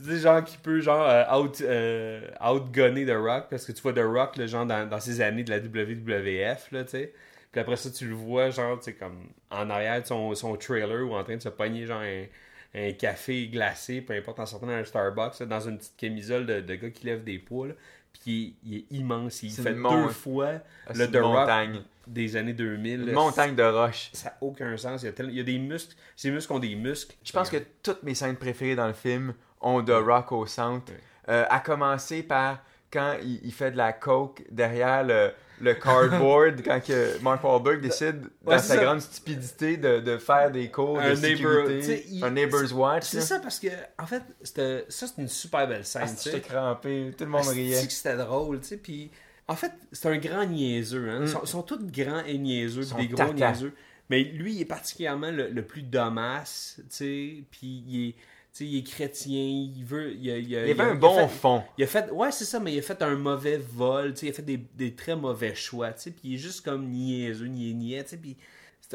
C'est 0.00 0.18
genre 0.18 0.42
qui 0.44 0.56
peut 0.58 0.80
genre 0.80 1.06
out, 1.38 1.60
euh, 1.62 2.20
outgunner 2.44 3.06
The 3.06 3.16
Rock 3.16 3.46
parce 3.50 3.64
que 3.64 3.72
tu 3.72 3.80
vois 3.82 3.92
The 3.92 4.00
Rock 4.04 4.36
le 4.36 4.46
genre 4.46 4.66
dans, 4.66 4.88
dans 4.88 5.00
ses 5.00 5.20
années 5.20 5.44
de 5.44 5.50
la 5.50 5.58
WWF 5.58 6.72
là 6.72 6.84
tu 6.84 6.90
sais. 6.90 7.12
Puis 7.52 7.60
après 7.60 7.76
ça 7.76 7.90
tu 7.90 8.08
le 8.08 8.14
vois 8.14 8.50
genre 8.50 8.78
tu 8.78 8.84
sais 8.86 8.94
comme 8.94 9.28
en 9.50 9.70
arrière 9.70 10.00
de 10.02 10.06
son, 10.06 10.34
son 10.34 10.56
trailer 10.56 11.06
ou 11.06 11.14
en 11.14 11.22
train 11.24 11.36
de 11.36 11.42
se 11.42 11.48
pogner 11.48 11.86
genre 11.86 12.00
un, 12.02 12.24
un 12.74 12.92
café 12.92 13.46
glacé 13.48 14.00
peu 14.00 14.14
importe 14.14 14.40
en 14.40 14.46
sortant 14.46 14.66
d'un 14.66 14.84
Starbucks 14.84 15.38
là, 15.40 15.46
dans 15.46 15.60
une 15.60 15.78
petite 15.78 15.96
camisole 15.96 16.46
de, 16.46 16.60
de 16.60 16.74
gars 16.74 16.90
qui 16.90 17.06
lève 17.06 17.22
des 17.24 17.38
poids 17.38 17.68
là. 17.68 17.74
Puis 18.12 18.56
il, 18.64 18.72
il 18.72 18.76
est 18.78 18.84
immense, 18.98 19.42
il 19.42 19.50
fait 19.50 19.74
mon- 19.74 20.06
deux 20.06 20.08
fois 20.12 20.54
C'est 20.92 20.98
le 20.98 21.10
The 21.10 21.16
Rock 21.22 21.34
montagne. 21.40 21.82
des 22.06 22.36
années 22.36 22.52
2000. 22.52 23.00
Une 23.00 23.06
là. 23.06 23.12
montagne 23.12 23.56
de 23.56 23.62
roches. 23.64 24.10
Ça 24.12 24.28
n'a 24.30 24.36
aucun 24.40 24.76
sens. 24.76 25.02
Il 25.02 25.06
y, 25.06 25.08
a 25.08 25.12
tel- 25.12 25.30
il 25.30 25.36
y 25.36 25.40
a 25.40 25.42
des 25.44 25.58
muscles. 25.58 25.96
Ces 26.14 26.30
muscles 26.30 26.52
ont 26.52 26.60
des 26.60 26.76
muscles. 26.76 27.16
Je 27.24 27.32
pense 27.32 27.50
que 27.50 27.56
toutes 27.82 28.04
mes 28.04 28.14
scènes 28.14 28.36
préférées 28.36 28.76
dans 28.76 28.86
le 28.86 28.92
film 28.92 29.34
ont 29.64 29.82
The 29.82 29.90
Rock 29.90 30.30
au 30.32 30.46
centre. 30.46 30.92
Euh, 31.28 31.44
à 31.50 31.58
commencer 31.60 32.22
par 32.22 32.58
quand 32.92 33.14
il, 33.22 33.40
il 33.44 33.52
fait 33.52 33.70
de 33.72 33.76
la 33.76 33.92
coke 33.92 34.44
derrière 34.50 35.02
le, 35.02 35.32
le 35.60 35.74
cardboard, 35.74 36.62
quand 36.64 36.80
que 36.84 37.20
Mark 37.22 37.42
Wahlberg 37.42 37.80
décide, 37.80 38.26
dans 38.44 38.52
sa 38.58 38.74
ça. 38.74 38.76
grande 38.76 39.00
stupidité, 39.00 39.76
de, 39.76 40.00
de 40.00 40.18
faire 40.18 40.50
des 40.52 40.70
cours 40.70 41.00
Un 41.00 41.10
de 41.10 41.14
sécurité. 41.16 42.04
il- 42.08 42.22
un 42.24 42.30
neighbor's 42.30 42.72
watch. 42.72 43.04
C'est 43.04 43.20
ça 43.22 43.40
parce 43.40 43.58
que, 43.58 43.68
en 43.98 44.06
fait, 44.06 44.22
ça 44.42 45.06
c'est 45.08 45.18
une 45.18 45.28
super 45.28 45.66
belle 45.66 45.84
scène. 45.84 46.02
Ah, 46.06 46.20
j'étais 46.22 46.40
crampé, 46.40 47.12
tout 47.16 47.24
le 47.24 47.30
monde 47.30 47.46
riait. 47.48 47.74
Asti 47.76 47.86
que 47.88 47.92
c'était 47.94 48.16
drôle, 48.16 48.60
tu 48.60 48.66
sais. 48.68 48.76
Puis, 48.76 49.10
en 49.48 49.56
fait, 49.56 49.72
c'est 49.90 50.08
un 50.08 50.18
grand 50.18 50.44
niaiseux. 50.46 51.08
Hein. 51.10 51.20
Ils, 51.22 51.28
sont, 51.28 51.44
sont 51.46 51.62
tous 51.62 51.78
grands 51.90 52.22
et 52.24 52.38
niaiseux, 52.38 52.82
Mm. 52.82 53.00
Ils 53.00 53.08
des 53.08 53.14
gros 53.14 53.32
tata. 53.32 53.32
niaiseux. 53.50 53.72
Mais 54.10 54.22
lui, 54.22 54.54
il 54.54 54.60
est 54.60 54.66
particulièrement 54.66 55.30
le, 55.30 55.48
le 55.48 55.62
plus 55.62 55.82
domasse, 55.82 56.76
tu 56.78 56.84
sais. 56.90 57.44
Puis, 57.50 57.82
il 57.88 58.08
est, 58.10 58.14
il 58.60 58.78
est 58.78 58.82
chrétien, 58.82 59.40
il 59.40 59.84
veut. 59.84 60.12
Il, 60.12 60.30
a- 60.30 60.36
il 60.38 60.56
a- 60.56 60.62
Il 60.62 60.68
y 60.68 60.70
il 60.72 60.80
a- 60.80 60.84
avait 60.84 60.90
un 60.90 60.94
il 60.94 60.96
a 60.96 61.00
bon 61.00 61.28
fait- 61.28 61.34
fond. 61.34 61.62
Il 61.78 61.84
a 61.84 61.86
fait, 61.86 62.10
ouais, 62.10 62.30
c'est 62.32 62.44
ça, 62.44 62.60
mais 62.60 62.72
il 62.72 62.78
a 62.78 62.82
fait 62.82 63.02
un 63.02 63.16
mauvais 63.16 63.56
vol, 63.58 64.14
il 64.22 64.28
a 64.28 64.32
fait 64.32 64.42
des, 64.42 64.58
des 64.74 64.94
très 64.94 65.16
mauvais 65.16 65.54
choix, 65.54 65.90
puis 65.90 66.12
il 66.22 66.34
est 66.34 66.38
juste 66.38 66.64
comme 66.64 66.86
niaiseux, 66.88 67.46
niais, 67.46 67.72
niais, 67.74 68.04
puis 68.20 68.36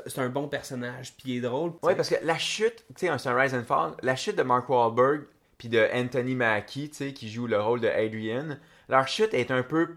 c'est 0.05 0.19
un 0.19 0.29
bon 0.29 0.47
personnage, 0.47 1.13
puis 1.17 1.31
il 1.33 1.37
est 1.37 1.41
drôle. 1.41 1.71
sais. 1.83 1.95
parce 1.95 2.09
que 2.09 2.15
la 2.23 2.37
chute, 2.37 2.85
tu 2.95 3.07
sais, 3.07 3.17
c'est 3.17 3.29
un 3.29 3.35
Rise 3.37 3.53
and 3.53 3.63
Fall, 3.65 3.93
la 4.01 4.15
chute 4.15 4.35
de 4.35 4.43
Mark 4.43 4.69
Wahlberg 4.69 5.23
puis 5.57 5.67
de 5.67 5.85
Anthony 5.93 6.35
Mackie, 6.35 6.89
tu 6.89 6.95
sais, 6.95 7.13
qui 7.13 7.29
joue 7.29 7.45
le 7.47 7.59
rôle 7.61 7.81
de 7.81 7.87
Adrian, 7.89 8.57
leur 8.87 9.07
chute 9.09 9.33
est 9.33 9.51
un 9.51 9.63
peu 9.63 9.89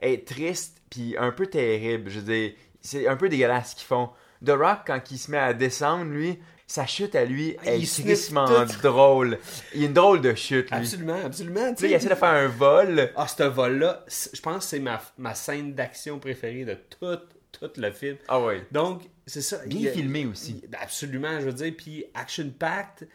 est 0.00 0.28
triste 0.28 0.80
puis 0.90 1.16
un 1.18 1.32
peu 1.32 1.48
terrible. 1.48 2.08
Je 2.08 2.20
veux 2.20 2.32
dire, 2.32 2.52
c'est 2.82 3.08
un 3.08 3.16
peu 3.16 3.28
dégueulasse 3.28 3.70
ce 3.72 3.74
qu'ils 3.76 3.86
font. 3.86 4.10
The 4.46 4.50
Rock, 4.50 4.80
quand 4.86 5.00
il 5.10 5.18
se 5.18 5.28
met 5.32 5.38
à 5.38 5.52
descendre, 5.54 6.12
lui, 6.12 6.38
sa 6.68 6.86
chute 6.86 7.14
à 7.16 7.24
lui 7.24 7.56
Ah, 7.66 7.72
est 7.74 8.02
tristement 8.02 8.46
drôle. 8.82 9.38
Il 9.74 9.82
a 9.82 9.86
une 9.86 9.92
drôle 9.94 10.20
de 10.20 10.34
chute, 10.34 10.70
lui. 10.70 10.76
Absolument, 10.78 11.24
absolument, 11.24 11.74
tu 11.74 11.86
il 11.86 11.92
essaie 11.94 12.08
de 12.10 12.14
faire 12.14 12.28
un 12.28 12.46
vol. 12.46 13.10
Ah, 13.16 13.26
ce 13.26 13.42
vol-là, 13.42 14.04
je 14.32 14.40
pense 14.40 14.58
que 14.64 14.70
c'est 14.70 14.78
ma, 14.78 15.00
ma 15.16 15.34
scène 15.34 15.74
d'action 15.74 16.18
préférée 16.20 16.64
de 16.66 16.74
tout, 16.74 17.16
tout 17.52 17.70
le 17.76 17.90
film. 17.90 18.16
Ah 18.28 18.38
ouais. 18.40 18.64
Donc, 18.70 19.02
c'est 19.26 19.40
ça. 19.42 19.58
Bien 19.66 19.90
y 19.90 19.92
filmé 19.92 20.26
aussi. 20.26 20.62
il- 20.62 20.76
Absolument, 20.80 21.40
je 21.40 21.46
veux 21.46 21.52
dire. 21.54 21.72
Puis 21.76 22.04
Action 22.14 22.48
Pact, 22.56 23.06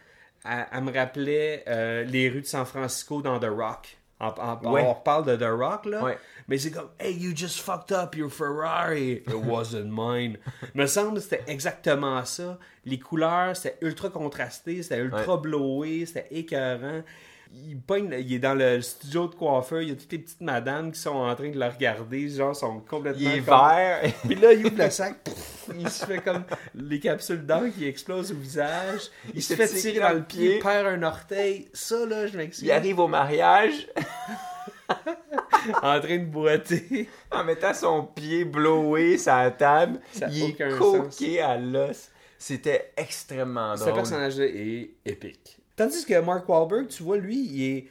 elle, 0.46 0.66
elle 0.74 0.84
me 0.84 0.92
rappelait 0.92 1.64
euh, 1.68 2.04
les 2.04 2.30
rues 2.30 2.42
de 2.42 2.48
San 2.48 2.66
Francisco 2.66 3.22
dans 3.22 3.40
The 3.40 3.46
Rock. 3.50 3.98
En- 4.28 4.34
en- 4.68 4.72
Ouais. 4.72 4.82
On 4.86 4.94
reparle 4.94 5.26
de 5.26 5.36
The 5.36 5.50
Rock, 5.50 5.86
là. 5.86 6.04
Ouais. 6.04 6.18
Mais 6.48 6.58
c'est 6.58 6.72
comme, 6.72 6.90
hey, 7.00 7.14
you 7.14 7.34
just 7.36 7.60
fucked 7.62 7.92
up 7.96 8.16
your 8.16 8.30
Ferrari. 8.30 9.24
It 9.28 9.34
wasn't 9.34 9.90
mine. 9.92 10.38
me 10.76 10.86
semble 10.88 11.16
que 11.16 11.20
c'était 11.22 11.44
exactement 11.48 12.24
ça. 12.26 12.58
Les 12.86 13.00
couleurs, 13.00 13.56
c'était 13.56 13.78
ultra 13.82 14.10
contrasté, 14.10 14.84
c'était 14.84 15.00
ultra 15.00 15.36
Ouais. 15.36 15.42
blowé, 15.42 16.06
c'était 16.06 16.28
écœurant. 16.32 17.02
Il, 17.56 17.80
pogne- 17.80 18.16
il 18.20 18.34
est 18.34 18.40
dans 18.40 18.56
le 18.56 18.82
studio 18.82 19.28
de 19.28 19.36
coiffeur, 19.36 19.82
il 19.82 19.90
y 19.90 19.92
a 19.92 19.96
toutes 19.96 20.12
les 20.12 20.18
petites 20.20 20.42
madames 20.42 20.92
qui 20.92 21.00
sont 21.00 21.12
en 21.16 21.36
train 21.36 21.50
de 21.52 21.60
le 21.60 21.68
regarder, 21.68 22.28
genre, 22.30 22.56
sont 22.56 22.80
complètement. 22.80 23.22
Il 23.22 23.28
est 23.28 23.42
comme- 23.42 23.56
vert. 23.68 24.02
puis 24.26 24.36
là, 24.36 24.54
il 24.54 24.66
ouvre 24.66 24.78
le 24.84 24.90
sac, 24.90 25.24
pff, 25.24 25.70
il 25.78 25.88
se 25.90 26.06
fait 26.06 26.18
comme 26.20 26.44
les 26.74 27.00
capsules 27.00 27.46
d'encre 27.46 27.76
qui 27.78 27.86
explosent 27.88 28.32
au 28.32 28.36
visage. 28.36 29.02
Il, 29.36 29.44
se 29.44 29.54
fait 29.54 29.68
tirer 29.68 30.00
dans 30.00 30.14
le 30.14 30.24
pied, 30.24 30.60
perd 30.60 30.88
un 30.88 31.04
orteil. 31.04 31.70
Ça, 31.74 32.06
là, 32.08 32.26
je 32.28 32.36
m'excuse. 32.38 32.66
Il 32.66 32.72
arrive 32.72 33.00
au 33.00 33.08
mariage 33.08 33.88
En 35.82 36.00
train 36.00 36.18
de 36.18 36.26
boiter. 36.26 37.08
en 37.32 37.44
mettant 37.44 37.74
son 37.74 38.04
pied 38.04 38.44
blowé 38.46 39.18
sur 39.18 39.34
la 39.34 39.52
table. 39.52 40.00
Ça 40.12 40.28
il 40.30 40.44
est 40.50 40.78
coqué 40.78 41.40
à 41.42 41.58
l'os. 41.58 42.10
C'était 42.38 42.92
extrêmement 42.98 43.76
Ce 43.78 43.84
drôle. 43.84 43.94
personnage-là 43.96 44.46
est 44.46 44.90
épique. 45.06 45.58
Tandis 45.76 46.06
que 46.06 46.20
Mark 46.20 46.48
Wahlberg, 46.48 46.88
tu 46.88 47.04
vois, 47.04 47.18
lui, 47.18 47.40
il 47.46 47.64
est. 47.64 47.88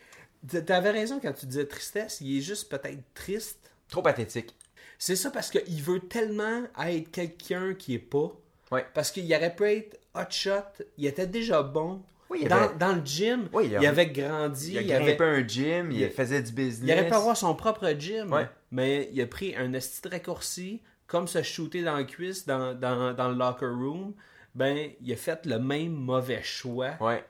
T'avais 0.66 0.90
raison 0.90 1.20
quand 1.20 1.32
tu 1.32 1.46
disais 1.46 1.66
tristesse. 1.66 2.20
Il 2.20 2.38
est 2.38 2.40
juste 2.40 2.68
peut-être 2.70 3.00
triste. 3.14 3.70
Trop 3.88 4.02
pathétique. 4.02 4.54
C'est 4.98 5.16
ça 5.16 5.30
parce 5.30 5.50
qu'il 5.50 5.82
veut 5.82 6.00
tellement 6.00 6.62
être 6.86 7.10
quelqu'un 7.10 7.74
qui 7.74 7.94
est 7.94 7.98
pas. 7.98 8.32
Ouais. 8.70 8.86
Parce 8.94 9.10
qu'il 9.10 9.32
aurait 9.34 9.54
pu 9.54 9.64
être 9.64 10.00
hotshot. 10.14 10.84
Il 10.96 11.06
était 11.06 11.26
déjà 11.26 11.62
bon. 11.62 12.02
Oui, 12.30 12.38
il 12.42 12.48
dans, 12.48 12.56
avait- 12.56 12.74
dans 12.78 12.92
le 12.94 13.02
gym, 13.04 13.48
Oui, 13.52 13.64
il 13.66 13.72
il, 13.72 13.86
avait- 13.86 14.06
grandi. 14.06 14.70
Il 14.72 14.78
a 14.78 14.80
il 14.80 14.86
grimpé 14.88 15.12
avait... 15.22 15.24
un 15.42 15.46
gym, 15.46 15.90
il, 15.92 16.00
il- 16.00 16.10
faisait 16.10 16.40
du 16.42 16.50
business. 16.52 16.88
Il 16.88 16.92
aurait 16.92 17.06
pu 17.08 17.14
avoir 17.14 17.36
son 17.36 17.54
propre 17.54 17.92
gym, 17.98 18.32
Ouais. 18.32 18.48
mais 18.70 19.10
il 19.12 19.20
a 19.20 19.26
pris 19.26 19.54
un 19.54 19.72
esti 19.74 20.08
raccourci, 20.08 20.80
comme 21.06 21.28
se 21.28 21.42
shooter 21.42 21.82
dans 21.82 21.96
le 21.98 22.04
cuisse 22.04 22.46
dans, 22.46 22.72
dans, 22.74 23.12
dans 23.12 23.28
le 23.28 23.34
locker 23.36 23.66
room. 23.66 24.14
Ben, 24.54 24.90
il 25.02 25.12
a 25.12 25.16
fait 25.16 25.44
le 25.44 25.58
même 25.58 25.92
mauvais 25.92 26.42
choix. 26.42 26.92
Ouais. 27.00 27.22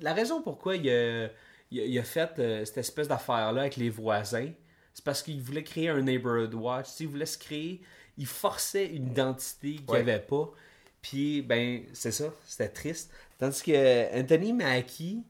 La 0.00 0.12
raison 0.14 0.42
pourquoi 0.42 0.76
il 0.76 0.88
a, 0.90 1.24
il, 1.70 1.80
a- 1.80 1.84
il 1.84 1.98
a 1.98 2.02
fait 2.02 2.30
euh, 2.38 2.64
cette 2.64 2.78
espèce 2.78 3.08
d'affaire-là 3.08 3.62
avec 3.62 3.76
les 3.76 3.90
voisins. 3.90 4.50
C'est 4.94 5.04
parce 5.04 5.22
qu'il 5.22 5.40
voulait 5.42 5.62
créer 5.64 5.88
un 5.88 6.00
neighborhood 6.02 6.54
watch. 6.54 6.86
Il 7.00 7.08
voulait 7.08 7.26
se 7.26 7.38
créer. 7.38 7.82
Il 8.18 8.26
forçait 8.26 8.86
une 8.86 9.08
identité 9.08 9.72
qu'il 9.74 9.84
n'y 9.86 9.92
Ouais. 9.92 10.00
avait 10.00 10.20
pas. 10.20 10.50
Puis, 11.02 11.42
ben, 11.42 11.82
c'est 11.92 12.12
ça. 12.12 12.32
C'était 12.46 12.68
triste. 12.70 13.12
Tandis 13.38 13.62
que 13.62 14.18
Anthony 14.18 14.52
Mackie, 14.54 15.22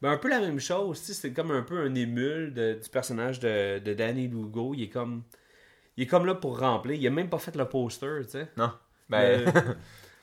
ben, 0.00 0.10
un 0.12 0.16
peu 0.18 0.28
la 0.28 0.38
même 0.40 0.60
chose. 0.60 0.98
C'était 0.98 1.32
comme 1.34 1.50
un 1.50 1.62
peu 1.62 1.78
un 1.78 1.94
émule 1.96 2.54
de- 2.54 2.78
du 2.82 2.88
personnage 2.88 3.40
de, 3.40 3.80
de 3.80 3.94
Danny 3.94 4.28
Lugo. 4.28 4.72
Il 4.74 4.84
est 4.84 4.88
comme. 4.88 5.24
Il 5.96 6.04
est 6.04 6.06
comme 6.06 6.26
là 6.26 6.36
pour 6.36 6.60
remplir. 6.60 6.94
Il 6.94 7.04
a 7.06 7.10
même 7.10 7.28
pas 7.28 7.38
fait 7.40 7.56
le 7.56 7.68
poster, 7.68 8.20
tu 8.24 8.30
sais. 8.30 8.48
Non. 8.56 8.70
Ben, 9.08 9.44
Euh, 9.48 9.74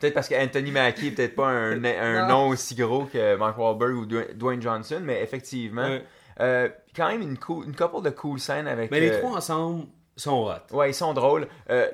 peut-être 0.05 0.13
parce 0.13 0.29
qu'Anthony 0.29 0.71
Mackie 0.71 1.07
est 1.07 1.11
peut-être 1.11 1.35
pas 1.35 1.47
un, 1.47 1.83
un 1.83 2.27
nom 2.27 2.49
aussi 2.49 2.75
gros 2.75 3.05
que 3.05 3.35
Mark 3.35 3.57
Wahlberg 3.57 3.93
ou 3.95 4.05
Dwayne 4.05 4.61
Johnson, 4.61 4.99
mais 5.03 5.21
effectivement, 5.21 5.83
Ouais. 5.87 6.03
euh, 6.39 6.69
quand 6.95 7.07
même 7.09 7.21
une, 7.21 7.37
cool, 7.37 7.65
une 7.65 7.75
couple 7.75 8.01
de 8.03 8.09
cool 8.11 8.39
scènes 8.39 8.67
avec. 8.67 8.91
Mais 8.91 8.99
les 8.99 9.11
euh, 9.11 9.19
trois 9.19 9.37
ensemble 9.37 9.85
sont 10.15 10.47
hot. 10.47 10.75
Ouais, 10.75 10.91
ils 10.91 10.95
sont 10.95 11.13
drôles. 11.13 11.47
Euh, 11.69 11.87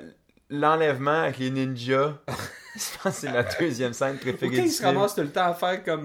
L'enlèvement 0.50 1.22
avec 1.22 1.38
les 1.38 1.50
ninjas, 1.50 2.12
je 2.76 2.98
pense 3.02 3.14
que 3.14 3.20
c'est 3.26 3.32
ma 3.32 3.42
deuxième 3.42 3.92
scème 3.94 4.18
préférée 4.18 4.58
ils 4.58 4.70
se 4.70 4.82
ramassent 4.84 5.14
tout 5.14 5.22
le 5.22 5.30
temps 5.30 5.46
à 5.46 5.54
faire 5.54 5.82
comme. 5.82 6.02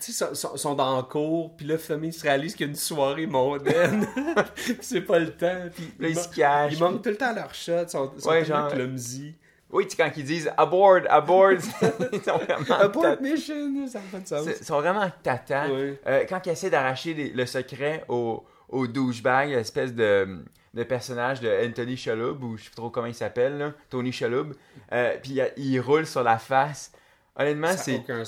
tu 0.00 0.12
sais, 0.12 0.24
ils 0.32 0.34
sont, 0.36 0.56
sont 0.56 0.74
dans 0.74 0.96
le 0.96 1.02
cours, 1.04 1.56
puis 1.56 1.66
là, 1.66 1.76
ils 2.02 2.12
se 2.12 2.22
réalisent 2.22 2.56
qu'il 2.56 2.66
y 2.66 2.68
a 2.68 2.72
une 2.72 2.76
soirée 2.76 3.26
mondaine. 3.26 4.04
C'est 4.80 5.02
pas 5.02 5.20
le 5.20 5.30
temps. 5.30 5.68
Puis 5.74 5.92
Là, 6.00 6.08
ils 6.08 6.14
man- 6.16 6.24
se 6.24 6.28
cachent. 6.34 6.72
Ils 6.72 6.80
manquent 6.80 7.02
tout 7.02 7.10
le 7.10 7.16
temps 7.16 7.32
leur 7.34 7.54
shot. 7.54 7.82
Ils 7.84 7.88
sont, 7.88 8.12
sont 8.18 8.28
Ouais, 8.30 8.44
genre- 8.44 8.68
clumsy. 8.68 9.36
Oui, 9.72 9.84
tu 9.86 9.96
sais, 9.96 10.02
quand 10.02 10.10
ils 10.16 10.24
disent 10.24 10.52
aboard, 10.56 11.06
aboard, 11.08 11.58
ils 12.12 12.22
sont 12.22 12.36
vraiment. 12.38 12.64
Tata- 12.66 13.20
mission, 13.20 13.86
ça 13.88 14.00
pas 14.10 14.18
de 14.18 14.26
sens. 14.28 14.46
Ils 14.60 14.64
sont 14.64 14.80
vraiment 14.80 15.10
tata. 15.22 15.66
Euh, 16.06 16.24
quand 16.28 16.40
ils 16.46 16.50
essaient 16.50 16.70
d'arracher 16.70 17.14
les- 17.14 17.30
le 17.30 17.46
secret 17.46 18.04
au, 18.08 18.44
au 18.68 18.86
douchebag, 18.86 19.50
l'espèce 19.50 19.94
de, 19.94 20.44
de 20.74 20.82
personnage 20.84 21.40
de 21.40 21.48
Anthony 21.66 21.96
Shalhoub, 21.96 22.42
ou 22.42 22.56
je 22.58 22.64
sais 22.64 22.70
pas 22.70 22.76
trop 22.76 22.90
comment 22.90 23.06
il 23.06 23.14
s'appelle, 23.14 23.72
Tony 23.90 24.12
Shalhoub, 24.12 24.52
euh, 24.92 25.16
puis 25.22 25.38
il, 25.56 25.80
roule 25.80 26.06
sur 26.06 26.22
la 26.22 26.38
face. 26.38 26.92
Honnêtement, 27.36 27.68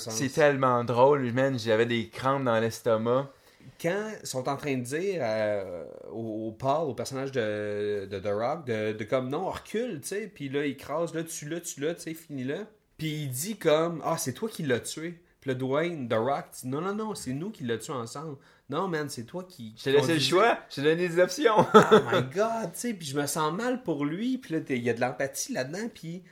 c'est 0.09 0.29
tellement 0.29 0.83
drôle, 0.83 1.31
man. 1.31 1.59
J'avais 1.59 1.85
des 1.85 2.09
crampes 2.09 2.43
dans 2.43 2.59
l'estomac. 2.59 3.29
Quand 3.81 4.09
ils 4.21 4.27
sont 4.27 4.47
en 4.47 4.55
train 4.55 4.77
de 4.77 4.83
dire 4.83 5.19
euh, 5.21 5.85
au, 6.11 6.47
au 6.47 6.51
Paul, 6.51 6.89
au 6.89 6.93
personnage 6.93 7.31
de, 7.31 8.07
de 8.09 8.19
The 8.19 8.27
Rock, 8.27 8.65
de, 8.65 8.93
de 8.93 9.03
comme 9.03 9.29
non, 9.29 9.49
recule, 9.49 10.01
tu 10.01 10.07
sais, 10.09 10.31
puis 10.33 10.49
là, 10.49 10.65
il 10.65 10.77
crase, 10.77 11.13
là, 11.13 11.23
tu 11.23 11.49
l'as, 11.49 11.61
tu 11.61 11.81
l'as, 11.81 11.95
tu 11.95 12.01
sais, 12.01 12.13
finis-le. 12.13 12.65
Puis 12.97 13.23
il 13.23 13.29
dit 13.29 13.57
comme, 13.57 14.01
ah, 14.05 14.17
c'est 14.17 14.33
toi 14.33 14.49
qui 14.49 14.63
l'as 14.63 14.79
tué. 14.79 15.19
Puis 15.41 15.49
le 15.49 15.55
Dwayne, 15.55 16.07
The 16.07 16.13
Rock, 16.13 16.45
dit, 16.61 16.67
non, 16.67 16.81
non, 16.81 16.95
non, 16.95 17.15
c'est 17.15 17.33
nous 17.33 17.51
qui 17.51 17.63
l'as 17.65 17.77
tué 17.77 17.93
ensemble. 17.93 18.37
Non, 18.69 18.87
man, 18.87 19.09
c'est 19.09 19.25
toi 19.25 19.43
qui. 19.47 19.75
Je 19.77 19.83
t'ai 19.83 19.91
laissé 19.91 20.15
le 20.15 20.19
choix, 20.19 20.57
je 20.69 20.75
t'ai 20.75 20.81
donné 20.81 21.07
des 21.07 21.19
options. 21.19 21.59
oh 21.73 21.99
my 22.11 22.23
god, 22.33 22.71
tu 22.73 22.79
sais, 22.79 22.93
puis 22.93 23.05
je 23.05 23.19
me 23.19 23.27
sens 23.27 23.53
mal 23.53 23.83
pour 23.83 24.05
lui, 24.05 24.37
puis 24.39 24.55
là, 24.55 24.59
il 24.69 24.83
y 24.83 24.89
a 24.89 24.93
de 24.93 25.01
l'empathie 25.01 25.53
là-dedans, 25.53 25.87
puis 25.93 26.23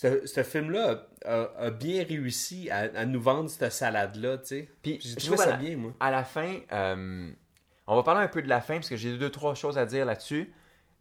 ce, 0.00 0.26
ce 0.26 0.42
film-là 0.42 1.06
a, 1.24 1.30
a- 1.42 1.66
a 1.66 1.70
bien 1.70 2.04
réussi 2.04 2.70
à, 2.70 2.88
à 2.94 3.04
nous 3.04 3.20
vendre 3.20 3.50
cette 3.50 3.72
salade-là, 3.72 4.38
tu 4.38 4.46
sais. 4.46 4.68
Puis 4.82 5.00
je 5.02 5.16
trouve 5.16 5.36
ça 5.38 5.50
la- 5.50 5.56
bien, 5.56 5.76
moi. 5.76 5.92
À 5.98 6.10
la 6.10 6.24
fin, 6.24 6.58
euh, 6.72 7.30
on 7.86 7.96
va 7.96 8.02
parler 8.02 8.22
un 8.22 8.28
peu 8.28 8.42
de 8.42 8.48
la 8.48 8.60
fin 8.60 8.74
parce 8.74 8.88
que 8.88 8.96
j'ai 8.96 9.16
deux, 9.18 9.30
trois 9.30 9.54
choses 9.54 9.76
à 9.78 9.86
dire 9.86 10.04
là-dessus. 10.06 10.52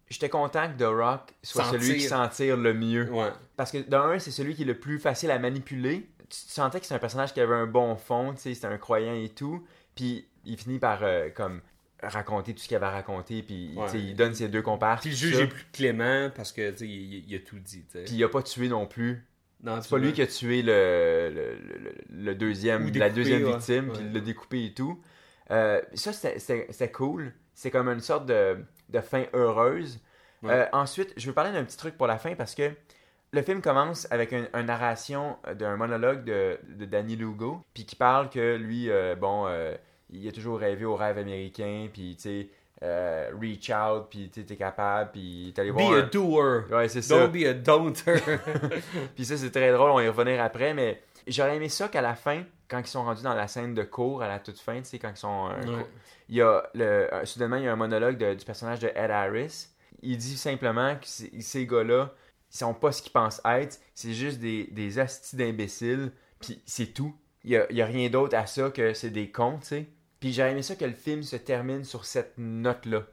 J'étais 0.09 0.29
content 0.29 0.67
que 0.71 0.77
The 0.81 0.87
Rock 0.87 1.33
soit 1.43 1.65
celui 1.65 1.95
qui 1.95 2.01
s'en 2.07 2.27
tire 2.29 2.55
le 2.57 2.73
mieux. 2.73 3.11
Ouais. 3.11 3.29
Parce 3.57 3.71
que 3.71 3.79
d'un, 3.79 4.03
un, 4.11 4.19
c'est 4.19 4.31
celui 4.31 4.55
qui 4.55 4.61
est 4.61 4.65
le 4.65 4.79
plus 4.79 4.99
facile 4.99 5.31
à 5.31 5.37
manipuler. 5.39 6.09
Tu 6.29 6.45
tu 6.45 6.51
sentais 6.51 6.79
que 6.79 6.85
c'est 6.85 6.93
un 6.95 6.99
personnage 6.99 7.33
qui 7.33 7.39
avait 7.41 7.55
un 7.55 7.67
bon 7.67 7.95
fond, 7.97 8.33
tu 8.33 8.41
sais, 8.41 8.53
c'était 8.53 8.67
un 8.67 8.77
croyant 8.77 9.13
et 9.13 9.29
tout. 9.29 9.65
Puis 9.95 10.27
il 10.45 10.57
finit 10.57 10.79
par 10.79 10.99
euh, 11.03 11.29
comme 11.29 11.61
raconter 12.03 12.53
tout 12.53 12.59
ce 12.59 12.67
qu'il 12.67 12.77
avait 12.77 12.85
raconté, 12.87 13.41
puis 13.43 13.73
Ouais. 13.75 13.87
il 13.95 14.15
donne 14.15 14.33
ses 14.33 14.47
deux 14.49 14.61
comparses. 14.61 15.01
Puis 15.01 15.09
le 15.11 15.15
juge 15.15 15.39
est 15.39 15.47
plus 15.47 15.65
clément 15.73 16.29
parce 16.35 16.51
que, 16.51 16.73
il, 16.83 17.25
il 17.27 17.35
a 17.35 17.39
tout 17.39 17.59
dit. 17.59 17.85
Puis 17.91 18.15
il 18.15 18.23
a 18.23 18.29
pas 18.29 18.43
tué 18.43 18.67
non 18.69 18.85
plus. 18.85 19.25
Non, 19.63 19.81
C'est 19.81 19.89
pas 19.89 19.97
lui 19.97 20.13
qui 20.13 20.21
a 20.21 20.27
tué 20.27 20.61
le, 20.61 21.31
le, 21.33 21.55
le- 21.55 21.95
le 22.25 22.35
deuxième, 22.35 22.91
la 22.93 23.09
deuxième 23.09 23.43
ouais. 23.43 23.53
victime, 23.53 23.91
puis 23.91 24.03
l'a 24.13 24.19
découpé 24.19 24.65
et 24.65 24.73
tout. 24.73 25.01
Euh, 25.49 25.81
ça, 25.95 26.13
c'était 26.13 26.91
cool. 26.91 27.33
C'est 27.55 27.71
comme 27.71 27.87
une 27.89 28.01
sorte 28.01 28.27
de, 28.27 28.57
de 28.89 28.99
fin 29.01 29.23
heureuse. 29.33 29.99
Euh, 30.43 30.67
ensuite, 30.73 31.11
je 31.17 31.25
veux 31.27 31.33
parler 31.33 31.51
d'un 31.51 31.63
petit 31.63 31.77
truc 31.77 31.97
pour 31.97 32.05
la 32.05 32.19
fin 32.19 32.35
parce 32.35 32.53
que 32.53 32.69
le 33.31 33.41
film 33.41 33.61
commence 33.61 34.07
avec 34.11 34.31
un- 34.33 34.47
une 34.53 34.67
narration 34.67 35.37
d'un 35.55 35.75
monologue 35.75 36.23
de, 36.23 36.59
de 36.69 36.85
Danny 36.85 37.15
Lugo, 37.15 37.61
puis 37.73 37.85
qui 37.87 37.95
parle 37.95 38.29
que 38.29 38.55
lui, 38.57 38.91
euh, 38.91 39.15
bon, 39.15 39.47
euh, 39.47 39.75
il 40.09 40.27
a 40.27 40.31
toujours 40.31 40.59
rêvé 40.59 40.85
au 40.85 40.95
rêve 40.95 41.17
américain, 41.17 41.87
puis 41.91 42.15
tu 42.15 42.21
sais, 42.21 42.49
euh, 42.83 43.29
reach 43.39 43.69
out, 43.71 44.07
puis 44.09 44.29
tu 44.29 44.45
t'es 44.45 44.55
capable, 44.55 45.11
puis 45.11 45.49
est 45.49 45.59
allé 45.59 45.71
Be 45.71 45.75
voir. 45.75 45.93
a 45.93 45.97
un- 45.97 46.01
doer. 46.03 46.61
Ouais, 46.71 46.87
c'est 46.87 47.01
ça. 47.01 47.17
Don't 47.27 47.31
be 47.31 47.45
a 47.45 47.53
don'ter. 47.53 48.15
Puis 49.15 49.25
ça, 49.25 49.35
c'est 49.37 49.49
très 49.51 49.71
drôle, 49.71 49.89
on 49.91 49.95
va 49.95 50.03
y 50.03 50.07
revenir 50.09 50.41
après, 50.43 50.73
mais 50.73 51.01
j'aurais 51.25 51.55
aimé 51.57 51.69
ça 51.69 51.87
qu'à 51.87 52.01
la 52.01 52.13
fin, 52.15 52.43
quand 52.67 52.79
ils 52.79 52.87
sont 52.87 53.03
rendus 53.03 53.23
dans 53.23 53.33
la 53.33 53.47
scène 53.47 53.73
de 53.73 53.83
cours, 53.83 54.21
à 54.21 54.27
la 54.27 54.39
toute 54.39 54.59
fin, 54.59 54.77
tu 54.79 54.85
sais, 54.85 54.99
quand 54.99 55.09
ils 55.09 55.17
sont. 55.17 55.49
euh, 55.49 55.77
Ouais. 55.77 55.85
il 56.29 56.35
y 56.35 56.41
a 56.41 56.63
le, 56.75 57.11
euh, 57.13 57.25
soudainement, 57.25 57.55
il 57.55 57.63
y 57.63 57.67
a 57.67 57.73
un 57.73 57.77
monologue 57.77 58.17
de- 58.17 58.33
du 58.35 58.45
personnage 58.45 58.79
de 58.79 58.89
Ed 58.89 59.09
Harris. 59.11 59.69
Il 60.03 60.17
dit 60.17 60.37
simplement 60.37 60.95
que 60.95 61.07
ces, 61.07 61.31
ces 61.41 61.65
gars-là, 61.65 62.13
ils 62.53 62.57
sont 62.57 62.73
pas 62.75 62.91
ce 62.91 63.01
qu'ils 63.01 63.11
pensent 63.11 63.41
être, 63.45 63.79
c'est 63.95 64.13
juste 64.13 64.39
des, 64.39 64.65
des 64.71 64.99
astis 64.99 65.35
d'imbéciles, 65.35 66.11
puis 66.39 66.61
c'est 66.65 66.93
tout. 66.93 67.15
Il 67.43 67.51
y 67.51 67.57
a, 67.57 67.65
il 67.71 67.77
y 67.77 67.81
a 67.81 67.85
rien 67.85 68.07
d'autre 68.09 68.37
à 68.37 68.45
ça 68.45 68.69
que 68.69 68.93
c'est 68.93 69.09
des 69.09 69.31
cons, 69.31 69.57
tu 69.61 69.67
sais. 69.67 69.87
Puis 70.19 70.33
j'aurais 70.33 70.51
aimé 70.51 70.61
ça 70.61 70.75
que 70.75 70.85
le 70.85 70.93
film 70.93 71.23
se 71.23 71.35
termine 71.35 71.83
sur 71.83 72.05
cette 72.05 72.33
note-là. 72.37 73.03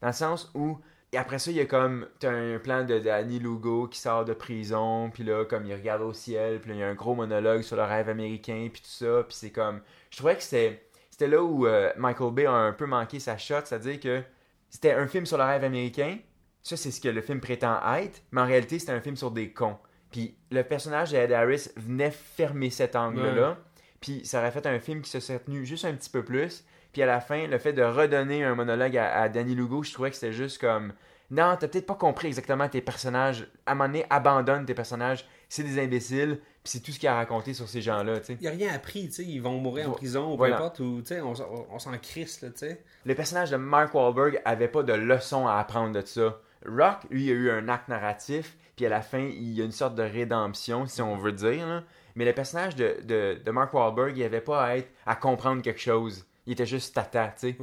Dans 0.00 0.08
le 0.08 0.14
sens 0.14 0.50
où, 0.54 0.78
après 1.16 1.38
ça, 1.38 1.50
il 1.50 1.56
y 1.56 1.60
a 1.60 1.66
comme, 1.66 2.08
t'as 2.18 2.30
un 2.30 2.58
plan 2.58 2.84
de 2.84 2.98
Danny 2.98 3.38
Lugo 3.38 3.88
qui 3.88 3.98
sort 3.98 4.24
de 4.24 4.32
prison, 4.34 5.10
puis 5.10 5.24
là, 5.24 5.44
comme 5.44 5.66
il 5.66 5.74
regarde 5.74 6.02
au 6.02 6.12
ciel, 6.12 6.60
puis 6.60 6.70
là, 6.70 6.76
il 6.76 6.80
y 6.80 6.82
a 6.82 6.88
un 6.88 6.94
gros 6.94 7.14
monologue 7.14 7.62
sur 7.62 7.76
le 7.76 7.84
rêve 7.84 8.08
américain, 8.08 8.68
puis 8.72 8.82
tout 8.82 8.88
ça, 8.88 9.22
puis 9.22 9.36
c'est 9.36 9.50
comme, 9.50 9.80
je 10.10 10.16
trouvais 10.16 10.36
que 10.36 10.42
c'était, 10.42 10.80
là 11.20 11.42
où 11.42 11.66
euh, 11.66 11.92
Michael 11.96 12.32
Bay 12.32 12.46
a 12.46 12.52
un 12.52 12.72
peu 12.72 12.86
manqué 12.86 13.20
sa 13.20 13.38
shot, 13.38 13.60
c'est-à-dire 13.64 14.00
que 14.00 14.22
c'était 14.68 14.92
un 14.92 15.06
film 15.06 15.26
sur 15.26 15.38
le 15.38 15.44
rêve 15.44 15.64
américain, 15.64 16.18
ça 16.62 16.76
c'est 16.76 16.90
ce 16.90 17.00
que 17.00 17.08
le 17.08 17.20
film 17.20 17.40
prétend 17.40 17.78
être, 17.96 18.22
mais 18.32 18.40
en 18.40 18.46
réalité 18.46 18.78
c'était 18.78 18.92
un 18.92 19.00
film 19.00 19.16
sur 19.16 19.30
des 19.30 19.52
cons. 19.52 19.78
Puis 20.10 20.36
le 20.50 20.62
personnage 20.62 21.10
d'Ed 21.10 21.32
Harris 21.32 21.68
venait 21.76 22.10
fermer 22.10 22.70
cet 22.70 22.96
angle-là, 22.96 23.58
puis 24.04 24.20
ça 24.26 24.40
aurait 24.40 24.50
fait 24.50 24.66
un 24.66 24.78
film 24.78 25.00
qui 25.00 25.08
se 25.10 25.18
serait 25.18 25.38
tenu 25.38 25.64
juste 25.64 25.86
un 25.86 25.94
petit 25.94 26.10
peu 26.10 26.22
plus, 26.22 26.62
puis 26.92 27.00
à 27.00 27.06
la 27.06 27.20
fin, 27.20 27.46
le 27.46 27.56
fait 27.56 27.72
de 27.72 27.82
redonner 27.82 28.44
un 28.44 28.54
monologue 28.54 28.98
à, 28.98 29.22
à 29.22 29.28
Danny 29.30 29.54
Lugo, 29.54 29.82
je 29.82 29.94
trouvais 29.94 30.10
que 30.10 30.16
c'était 30.16 30.34
juste 30.34 30.60
comme. 30.60 30.92
Non, 31.30 31.56
t'as 31.58 31.68
peut-être 31.68 31.86
pas 31.86 31.94
compris 31.94 32.26
exactement 32.28 32.68
tes 32.68 32.82
personnages. 32.82 33.48
À 33.64 33.72
un 33.72 33.74
moment 33.74 33.88
donné, 33.88 34.04
abandonne 34.10 34.66
tes 34.66 34.74
personnages. 34.74 35.26
C'est 35.48 35.62
des 35.62 35.82
imbéciles, 35.82 36.38
puis 36.62 36.70
c'est 36.72 36.80
tout 36.80 36.92
ce 36.92 36.98
qu'il 36.98 37.08
a 37.08 37.14
raconté 37.14 37.54
sur 37.54 37.66
ces 37.66 37.80
gens-là. 37.80 38.20
Il 38.28 38.36
n'y 38.36 38.46
a 38.46 38.50
rien 38.50 38.74
appris, 38.74 39.10
sais. 39.10 39.24
Ils 39.24 39.40
vont 39.40 39.58
mourir 39.58 39.88
en 39.88 39.92
prison, 39.92 40.26
ou 40.26 40.30
peu 40.32 40.36
voilà. 40.36 40.56
importe, 40.56 40.80
ou, 40.80 41.02
on, 41.22 41.34
s'en- 41.34 41.66
on 41.70 41.78
s'en 41.78 41.96
crisse, 41.98 42.42
là, 42.42 42.50
tu 42.50 42.58
sais. 42.58 42.82
Le 43.06 43.14
personnage 43.14 43.50
de 43.50 43.56
Mark 43.56 43.94
Wahlberg 43.94 44.42
avait 44.44 44.68
pas 44.68 44.82
de 44.82 44.92
leçon 44.92 45.46
à 45.46 45.54
apprendre 45.56 45.98
de 45.98 46.04
ça. 46.06 46.40
Rock, 46.66 46.98
lui, 47.10 47.30
a 47.30 47.32
eu 47.32 47.50
un 47.50 47.68
acte 47.68 47.88
narratif, 47.88 48.56
puis 48.76 48.86
à 48.86 48.88
la 48.88 49.02
fin, 49.02 49.20
il 49.20 49.52
y 49.52 49.62
a 49.62 49.64
une 49.64 49.72
sorte 49.72 49.94
de 49.94 50.02
rédemption, 50.02 50.86
si 50.86 51.00
on 51.02 51.16
veut 51.16 51.32
dire. 51.32 51.84
Mais 52.16 52.24
le 52.24 52.32
personnage 52.32 52.76
de, 52.76 53.50
Mark 53.50 53.72
Wahlberg, 53.74 54.16
il 54.16 54.22
avait 54.22 54.40
pas 54.40 54.64
à 54.64 54.76
être 54.76 54.88
à 55.06 55.16
comprendre 55.16 55.62
quelque 55.62 55.80
chose. 55.80 56.24
Il 56.46 56.52
était 56.52 56.66
juste 56.66 56.94
tata, 56.94 57.34
tu 57.38 57.50
sais. 57.50 57.56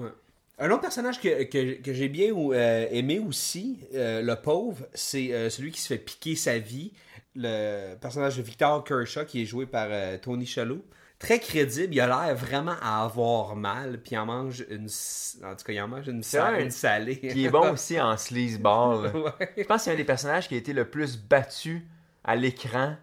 Un 0.59 0.69
autre 0.69 0.81
personnage 0.81 1.19
que, 1.19 1.47
j'ai 1.83 2.09
bien 2.09 2.35
euh, 2.35 2.87
aimé 2.91 3.19
aussi, 3.19 3.79
euh, 3.95 4.21
le 4.21 4.35
pauvre, 4.35 4.85
c'est 4.93 5.33
euh, 5.33 5.49
celui 5.49 5.71
qui 5.71 5.81
se 5.81 5.87
fait 5.87 5.97
piquer 5.97 6.35
sa 6.35 6.59
vie. 6.59 6.91
Le 7.35 7.95
personnage 7.95 8.37
de 8.37 8.43
Victor 8.43 8.83
Kershaw, 8.83 9.25
qui 9.25 9.41
est 9.41 9.45
joué 9.45 9.65
par 9.65 9.89
Tony 10.21 10.45
Shalhoub. 10.45 10.83
Très 11.21 11.39
crédible, 11.39 11.93
il 11.93 12.01
a 12.01 12.07
l'air 12.07 12.35
vraiment 12.35 12.75
à 12.81 13.03
avoir 13.03 13.55
mal, 13.55 13.99
puis 14.03 14.15
il 14.15 14.17
en 14.17 14.25
mange 14.25 14.65
une... 14.69 14.87
En 15.45 15.55
tout 15.55 15.63
cas, 15.63 15.71
il 15.73 15.79
en 15.81 15.87
mange 15.87 16.07
une, 16.07 16.19
un- 16.33 16.69
salée. 16.71 17.19
Qui 17.19 17.45
est 17.45 17.49
bon 17.49 17.71
aussi 17.73 18.01
en 18.01 18.17
sleazeball. 18.17 19.15
Ouais. 19.15 19.53
Je 19.57 19.63
pense 19.63 19.77
que 19.77 19.83
c'est 19.83 19.91
un 19.91 19.95
des 19.95 20.03
personnages 20.03 20.47
qui 20.49 20.55
a 20.55 20.57
été 20.57 20.73
le 20.73 20.85
plus 20.85 21.17
battu 21.17 21.85
à 22.23 22.35
l'écran 22.35 22.95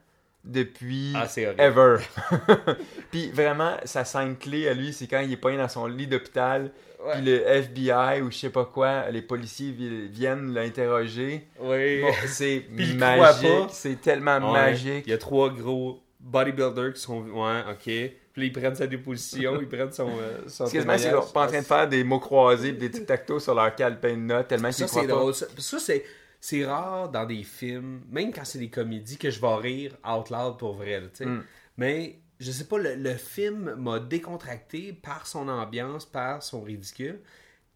depuis 0.44 1.12
Ah, 1.14 1.26
ever. 1.58 1.96
Puis 3.10 3.30
vraiment, 3.30 3.76
sa 3.84 4.04
scène 4.04 4.36
clé 4.36 4.68
à 4.68 4.74
lui, 4.74 4.92
c'est 4.92 5.06
quand 5.06 5.20
il 5.20 5.32
est 5.32 5.36
pas 5.36 5.56
dans 5.56 5.68
son 5.68 5.86
lit 5.86 6.06
d'hôpital, 6.06 6.70
puis 7.12 7.22
le 7.22 7.46
FBI 7.46 8.20
ou 8.22 8.30
je 8.30 8.36
sais 8.38 8.50
pas 8.50 8.64
quoi, 8.64 9.08
les 9.10 9.22
policiers 9.22 9.70
vi- 9.70 10.08
viennent 10.08 10.52
l'interroger. 10.52 11.46
Oui. 11.60 12.00
Bon, 12.02 12.12
c'est 12.26 12.64
magique, 12.96 13.70
c'est 13.70 14.00
tellement 14.00 14.38
Ouais. 14.52 14.52
magique. 14.70 15.04
Il 15.06 15.10
y 15.10 15.12
a 15.14 15.18
trois 15.18 15.50
gros 15.50 16.00
bodybuilders 16.20 16.92
qui 16.94 17.00
sont. 17.00 17.22
Ouais, 17.28 17.62
ok. 17.70 18.12
Puis 18.32 18.46
ils 18.46 18.52
prennent 18.52 18.74
sa 18.74 18.86
déposition, 18.86 19.60
ils 19.60 19.68
prennent 19.68 19.92
son. 19.92 20.08
Euh, 20.20 20.42
son 20.48 20.66
C'est 20.66 20.78
témoignage. 20.80 21.32
pas 21.32 21.44
en 21.44 21.46
train 21.48 21.60
de 21.60 21.64
faire 21.64 21.88
des 21.88 22.04
mots 22.04 22.20
croisés 22.20 22.72
pis 22.72 22.78
des 22.78 22.90
tic-tac-toe 22.98 23.40
sur 23.40 23.54
leur 23.54 23.74
calepin 23.74 24.10
de 24.14 24.22
notes 24.22 24.48
tellement 24.48 24.70
qu'ils 24.70 24.86
croient 24.86 25.02
c'est 25.02 25.08
pas. 25.08 25.14
drôle. 25.14 25.34
Ça, 25.34 25.78
c'est. 25.78 26.04
C'est 26.40 26.64
rare 26.64 27.08
dans 27.08 27.24
des 27.26 27.42
films, 27.42 28.02
même 28.12 28.32
quand 28.32 28.44
c'est 28.44 28.60
des 28.60 28.70
comédies, 28.70 29.18
que 29.18 29.28
je 29.28 29.40
vais 29.40 29.54
rire 29.56 29.96
out 30.08 30.30
loud 30.30 30.56
pour 30.56 30.74
vrai. 30.74 31.00
là, 31.00 31.06
tu 31.08 31.24
sais. 31.24 31.26
Mm. 31.26 31.42
Mais 31.78 32.20
je 32.38 32.52
sais 32.52 32.62
pas, 32.66 32.78
le, 32.78 32.94
le 32.94 33.14
film 33.14 33.74
m'a 33.76 33.98
décontracté 33.98 34.92
par 34.92 35.26
son 35.26 35.48
ambiance, 35.48 36.06
par 36.06 36.40
son 36.44 36.62
ridicule. 36.62 37.18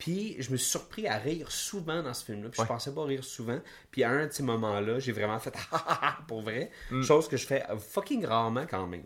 Puis 0.02 0.34
je 0.40 0.50
me 0.50 0.56
suis 0.56 0.68
surpris 0.68 1.06
à 1.06 1.16
rire 1.16 1.52
souvent 1.52 2.02
dans 2.02 2.12
ce 2.12 2.24
film-là. 2.24 2.48
Puis 2.48 2.60
Ouais. 2.60 2.66
je 2.66 2.72
pensais 2.72 2.92
pas 2.92 3.04
rire 3.04 3.22
souvent. 3.22 3.60
Puis 3.92 4.02
à 4.02 4.10
un 4.10 4.26
de 4.26 4.32
ces 4.32 4.42
moments-là, 4.42 4.98
j'ai 4.98 5.12
vraiment 5.12 5.38
fait 5.38 5.54
ah, 5.70 5.84
ah, 5.86 5.98
ah 6.02 6.18
pour 6.26 6.42
vrai. 6.42 6.72
Mm. 6.90 7.02
Chose 7.02 7.28
que 7.28 7.36
je 7.36 7.46
fais 7.46 7.62
fucking 7.78 8.26
rarement 8.26 8.66
quand 8.68 8.88
même. 8.88 9.04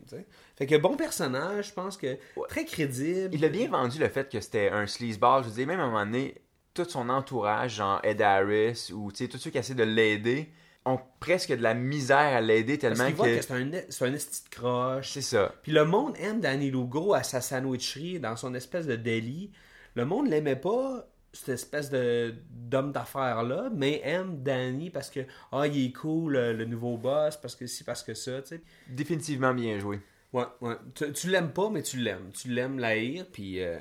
Fait 0.57 0.67
que 0.67 0.75
bon 0.77 0.97
personnage, 0.97 1.69
je 1.69 1.73
pense 1.75 1.99
que 1.99 2.17
très 2.49 2.65
crédible. 2.65 3.35
Il 3.35 3.45
a 3.45 3.51
bien 3.51 3.69
vendu 3.69 3.99
le 3.99 4.09
fait 4.09 4.31
que 4.33 4.41
c'était 4.41 4.71
un 4.71 4.87
sleazeball. 4.87 5.43
Je 5.43 5.49
veux 5.51 5.55
dire, 5.55 5.67
même 5.67 5.81
à 5.81 5.83
un 5.83 5.91
moment 5.91 6.07
donné, 6.07 6.41
tout 6.73 6.87
son 6.89 7.11
entourage, 7.11 7.75
genre 7.75 8.01
Ed 8.03 8.23
Harris 8.23 8.91
ou 8.91 9.13
tous 9.13 9.37
ceux 9.37 9.51
qui 9.51 9.59
essaient 9.59 9.75
de 9.75 9.85
l'aider, 9.85 10.51
ont 10.87 10.99
presque 11.21 11.55
de 11.55 11.63
la 11.63 11.75
misère 11.75 12.17
à 12.17 12.41
l'aider 12.41 12.79
Parce 12.79 12.95
tellement 12.95 13.07
qu'il 13.09 13.17
voit 13.17 13.27
que. 13.27 13.37
que 13.37 13.43
c'est 13.43 13.53
un, 13.53 13.71
c'est 13.91 14.07
un 14.07 14.15
esti 14.15 14.45
de 14.45 14.49
croche. 14.49 15.11
C'est 15.11 15.21
ça. 15.21 15.55
Puis 15.63 15.73
le 15.73 15.85
monde 15.85 16.15
aime 16.19 16.41
Danny 16.41 16.71
Lugo 16.71 17.13
à 17.13 17.23
sa 17.23 17.43
sandwicherie, 17.43 18.19
dans 18.19 18.37
son 18.37 18.55
espèce 18.55 18.87
de 18.87 18.97
délit. 18.97 19.51
Le 19.97 20.05
monde 20.05 20.29
l'aimait 20.29 20.57
pas, 20.57 21.09
cette 21.33 21.49
espèce 21.49 21.91
de 21.91 22.35
d'homme 22.51 22.93
d'affaires-là, 22.93 23.71
mais 23.75 24.01
aime 24.05 24.43
Danny 24.43 24.91
parce 24.91 25.11
que, 25.11 25.21
ah, 25.53 25.67
il 25.67 25.87
est 25.87 25.93
cool, 25.93 26.35
le, 26.35 26.53
le 26.53 26.65
nouveau 26.67 26.97
boss, 26.97 27.37
parce 27.37 27.57
que 27.57 27.67
si, 27.67 27.83
parce 27.83 28.03
que 28.03 28.15
ça, 28.15 28.43
tu 28.43 28.49
sais. 28.49 28.63
Définitivement 28.89 29.55
bien 29.55 29.79
joué. 29.79 30.01
Ouais, 30.33 30.45
ouais. 30.61 30.75
Tu, 30.95 31.13
tu 31.13 31.29
l'aimes 31.29 31.53
pas, 31.53 31.71
mais 31.71 31.83
tu 31.83 31.97
l'aimes. 31.97 32.31
Tu 32.33 32.49
l'aimes 32.49 32.79
l'haïr, 32.79 33.27
puis... 33.33 33.61
euh, 33.63 33.79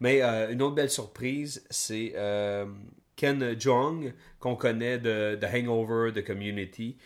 Mais 0.00 0.22
euh, 0.22 0.50
une 0.50 0.62
autre 0.62 0.74
belle 0.74 0.90
surprise, 0.90 1.64
c'est 1.70 2.12
euh, 2.16 2.66
Ken 3.16 3.58
Jeong, 3.60 4.14
qu'on 4.40 4.56
connaît 4.56 4.98
de, 4.98 5.36
de 5.40 5.46
Hangover, 5.46 6.10
de 6.12 6.20
Community, 6.20 6.96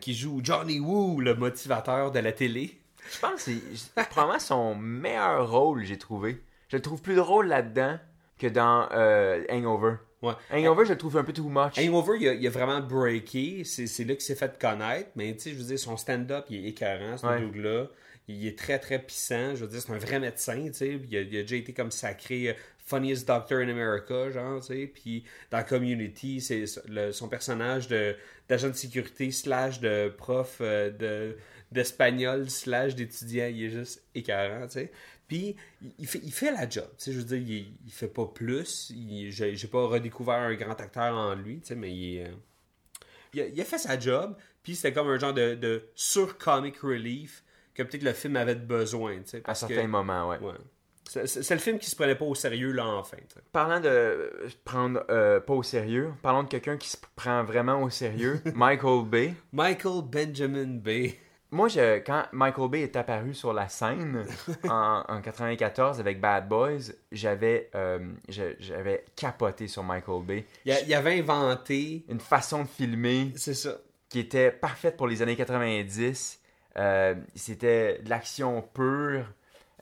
qui 0.00 0.14
joue 0.14 0.40
Johnny 0.42 0.80
Woo, 0.80 1.20
le 1.20 1.34
motivateur 1.34 2.10
de 2.10 2.20
la 2.20 2.32
télé. 2.32 2.80
Je 3.12 3.18
pense 3.18 3.44
que 3.44 3.50
c'est 3.74 4.08
probablement 4.08 4.38
son 4.38 4.74
meilleur 4.76 5.50
rôle, 5.50 5.84
j'ai 5.84 5.98
trouvé. 5.98 6.40
Je 6.72 6.78
le 6.78 6.82
trouve 6.82 7.02
plus 7.02 7.16
drôle 7.16 7.48
là-dedans 7.48 7.98
que 8.38 8.46
dans 8.46 8.88
euh, 8.92 9.44
Hangover. 9.50 9.96
Ouais. 10.22 10.32
Hangover, 10.50 10.86
je 10.86 10.92
le 10.92 10.96
trouve 10.98 11.18
un 11.18 11.22
peu 11.22 11.34
too 11.34 11.50
much. 11.50 11.78
Hangover, 11.78 12.16
il 12.18 12.28
a, 12.28 12.32
il 12.32 12.46
a 12.46 12.50
vraiment 12.50 12.80
breaké. 12.80 13.62
C'est 13.64 13.84
là 14.04 14.14
qu'il 14.14 14.22
s'est 14.22 14.34
fait 14.34 14.58
connaître. 14.58 15.10
Mais 15.14 15.34
tu 15.34 15.40
sais, 15.40 15.50
je 15.50 15.56
veux 15.56 15.64
dire, 15.64 15.78
son 15.78 15.98
stand-up, 15.98 16.46
il 16.48 16.64
est 16.64 16.68
écœurant, 16.70 17.18
ce 17.18 17.26
Ouais. 17.26 17.40
dude-là. 17.40 17.88
Il 18.26 18.46
est 18.46 18.58
très, 18.58 18.78
très 18.78 18.98
puissant. 19.00 19.54
Je 19.54 19.64
veux 19.64 19.70
dire, 19.70 19.82
c'est 19.82 19.92
un 19.92 19.98
vrai 19.98 20.18
médecin, 20.18 20.64
tu 20.68 20.72
sais. 20.72 20.98
Il 21.10 21.14
a, 21.14 21.20
il 21.20 21.36
a 21.36 21.42
déjà 21.42 21.56
été 21.56 21.74
comme 21.74 21.90
sacré 21.90 22.48
euh, 22.48 22.54
Funniest 22.86 23.28
Doctor 23.28 23.58
in 23.58 23.68
America, 23.68 24.30
genre, 24.30 24.60
tu 24.60 24.68
sais. 24.68 24.86
Puis 24.86 25.24
dans 25.50 25.62
Community, 25.64 26.40
c'est 26.40 26.64
son 27.12 27.28
personnage 27.28 27.86
de- 27.88 28.16
d'agent 28.48 28.68
de, 28.68 28.72
sécurité 28.72 29.30
slash 29.30 29.78
de 29.80 30.08
prof 30.08 30.56
euh, 30.62 30.88
de 30.90 31.36
d'espagnol 31.72 32.50
slash 32.50 32.94
d'étudiant, 32.94 33.46
il 33.46 33.64
est 33.64 33.70
juste 33.70 34.02
écœurant, 34.14 34.66
tu 34.66 34.72
sais. 34.72 34.92
Puis 35.32 35.56
il- 35.98 36.06
fait, 36.06 36.20
il 36.22 36.32
fait 36.32 36.52
la 36.52 36.68
job, 36.68 36.84
tu 36.98 37.04
sais, 37.04 37.12
je 37.12 37.18
veux 37.18 37.24
dire, 37.24 37.38
il, 37.38 37.72
il 37.86 37.90
fait 37.92 38.08
pas 38.08 38.26
plus. 38.26 38.92
J'ai 39.30 39.68
pas 39.68 39.86
redécouvert 39.86 40.34
un 40.34 40.54
grand 40.54 40.78
acteur 40.78 41.14
en 41.16 41.34
lui, 41.34 41.60
tu 41.60 41.68
sais, 41.68 41.74
mais 41.74 41.90
il 41.90 42.20
euh, 42.20 42.28
il 43.32 43.40
a, 43.40 43.46
il 43.46 43.58
a 43.60 43.64
fait 43.64 43.78
sa 43.78 43.98
job, 43.98 44.36
puis 44.62 44.76
c'était 44.76 44.92
comme 44.92 45.08
un 45.08 45.18
genre 45.18 45.32
de, 45.32 45.54
de 45.54 45.84
sur-comic 45.94 46.76
relief 46.80 47.44
que 47.74 47.82
peut-être 47.82 48.02
le 48.02 48.12
film 48.12 48.36
avait 48.36 48.54
besoin, 48.56 49.22
à 49.44 49.54
certains 49.54 49.82
que- 49.82 49.86
moments, 49.86 50.28
ouais. 50.28 50.38
Ouais. 50.40 50.52
C'est 51.26 51.50
le 51.54 51.60
film 51.60 51.78
qui 51.78 51.90
se 51.90 51.96
prenait 51.96 52.14
pas 52.14 52.24
au 52.24 52.34
sérieux, 52.34 52.72
là, 52.72 52.86
enfin. 52.86 53.16
tu 53.16 53.34
sais. 53.34 53.40
Parlant 53.52 53.80
de 53.80 53.88
euh, 53.88 54.48
prendre 54.64 55.02
euh, 55.10 55.40
pas 55.40 55.52
au 55.54 55.62
sérieux, 55.62 56.10
parlons 56.22 56.42
de 56.42 56.48
quelqu'un 56.48 56.76
qui 56.76 56.88
se 56.88 56.96
prend 57.16 57.42
vraiment 57.44 57.82
au 57.82 57.90
sérieux, 57.90 58.40
Michael 58.54 59.06
Bay. 59.06 59.34
Michael 59.52 60.02
Benjamin 60.10 60.76
Bay. 60.78 61.18
Moi, 61.52 61.68
je, 61.68 61.98
quand 61.98 62.24
Michael 62.32 62.68
Bay 62.70 62.80
est 62.80 62.96
apparu 62.96 63.34
sur 63.34 63.52
la 63.52 63.68
scène 63.68 64.24
en, 64.68 65.04
en 65.06 65.20
94 65.20 66.00
avec 66.00 66.18
Bad 66.20 66.48
Boys, 66.48 66.92
j'avais 67.12 67.70
euh, 67.74 67.98
j'avais 68.28 69.04
capoté 69.14 69.68
sur 69.68 69.82
Michael 69.84 70.22
Bay. 70.24 70.46
Il, 70.64 70.72
a- 70.72 70.80
il 70.80 70.94
avait 70.94 71.18
inventé... 71.20 72.04
Une 72.08 72.20
façon 72.20 72.62
de 72.62 72.68
filmer 72.68 73.32
C'est 73.36 73.54
ça. 73.54 73.76
qui 74.08 74.18
était 74.20 74.50
parfaite 74.50 74.96
pour 74.96 75.06
les 75.06 75.20
années 75.22 75.36
90. 75.36 76.40
Euh, 76.78 77.14
C'était 77.34 77.98
de 78.02 78.08
l'action 78.08 78.62
pure, 78.74 79.26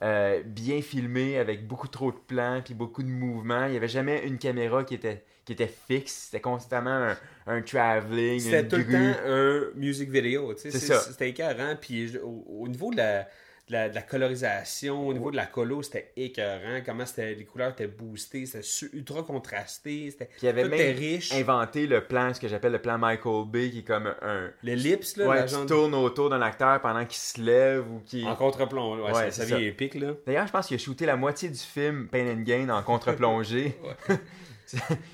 euh, 0.02 0.42
bien 0.44 0.82
filmé, 0.82 1.38
avec 1.38 1.66
beaucoup 1.68 1.88
trop 1.88 2.10
de 2.10 2.16
plans 2.16 2.62
puis 2.64 2.74
beaucoup 2.74 3.02
de 3.04 3.08
mouvements. 3.08 3.66
Il 3.66 3.70
n'y 3.70 3.76
avait 3.76 3.86
jamais 3.88 4.26
une 4.26 4.38
caméra 4.38 4.82
qui 4.82 4.94
était, 4.94 5.24
qui 5.44 5.52
était 5.52 5.66
fixe. 5.88 6.26
C'était 6.30 6.40
constamment 6.40 6.90
un, 6.90 7.16
un 7.46 7.62
travelling, 7.62 8.40
C'était 8.40 8.68
tout 8.68 8.76
le 8.76 8.84
temps 8.84 9.20
un 9.26 9.78
music 9.78 10.10
video, 10.10 10.52
tu 10.54 10.60
sais. 10.62 10.70
C'est 10.70 10.78
ça. 10.86 11.00
C'était 11.00 11.30
écœurant, 11.30 11.76
puis 11.80 12.16
au, 12.18 12.44
au 12.60 12.68
niveau 12.68 12.90
de 12.92 12.96
la, 12.98 13.22
de 13.68 13.72
la, 13.72 13.88
de 13.88 13.94
la 13.94 14.02
colorisation, 14.02 15.06
au 15.06 15.12
niveau 15.12 15.30
de 15.30 15.36
la 15.36 15.46
colo, 15.46 15.82
c'était 15.82 16.12
écœurant. 16.16 16.80
Comment 16.84 17.06
c'était, 17.06 17.34
les 17.34 17.44
couleurs 17.44 17.70
étaient 17.70 17.86
boostées, 17.86 18.44
c'était 18.46 18.66
ultra 18.96 19.22
contrasté, 19.22 20.10
c'était, 20.10 20.24
Puis 20.26 20.38
il 20.42 20.48
avait 20.48 20.64
tout 20.64 20.70
même 20.70 20.96
riche. 20.96 21.32
inventé 21.32 21.86
le 21.86 22.04
plan, 22.04 22.34
ce 22.34 22.40
que 22.40 22.48
j'appelle 22.48 22.72
le 22.72 22.80
plan 22.82 22.98
Michael 22.98 23.44
Bay, 23.46 23.70
qui 23.70 23.78
est 23.80 23.82
comme 23.84 24.12
un... 24.22 24.50
L'ellipse, 24.64 25.16
là, 25.16 25.28
Ouais, 25.28 25.44
qui 25.44 25.52
genre 25.54 25.66
tourne 25.66 25.94
autour 25.94 26.30
d'un 26.30 26.42
acteur 26.42 26.80
pendant 26.80 27.04
qu'il 27.04 27.18
se 27.18 27.40
lève 27.40 27.84
ou 27.90 28.00
qui... 28.04 28.24
en 28.26 28.34
contre-plomb. 28.34 28.96
Ouais, 28.96 29.02
Ouais, 29.12 29.14
ça, 29.14 29.30
c'est 29.30 29.40
ça 29.42 29.44
vient 29.46 29.56
ça. 29.58 29.62
épique, 29.62 29.94
là. 29.94 30.14
D'ailleurs, 30.26 30.46
je 30.48 30.52
pense 30.52 30.66
qu'il 30.66 30.74
a 30.74 30.78
shooté 30.78 31.06
la 31.06 31.16
moitié 31.16 31.48
du 31.48 31.58
film 31.58 32.08
Pain 32.10 32.26
and 32.26 32.42
Gain 32.42 32.68
en 32.70 32.82
contre-plongée. 32.82 33.76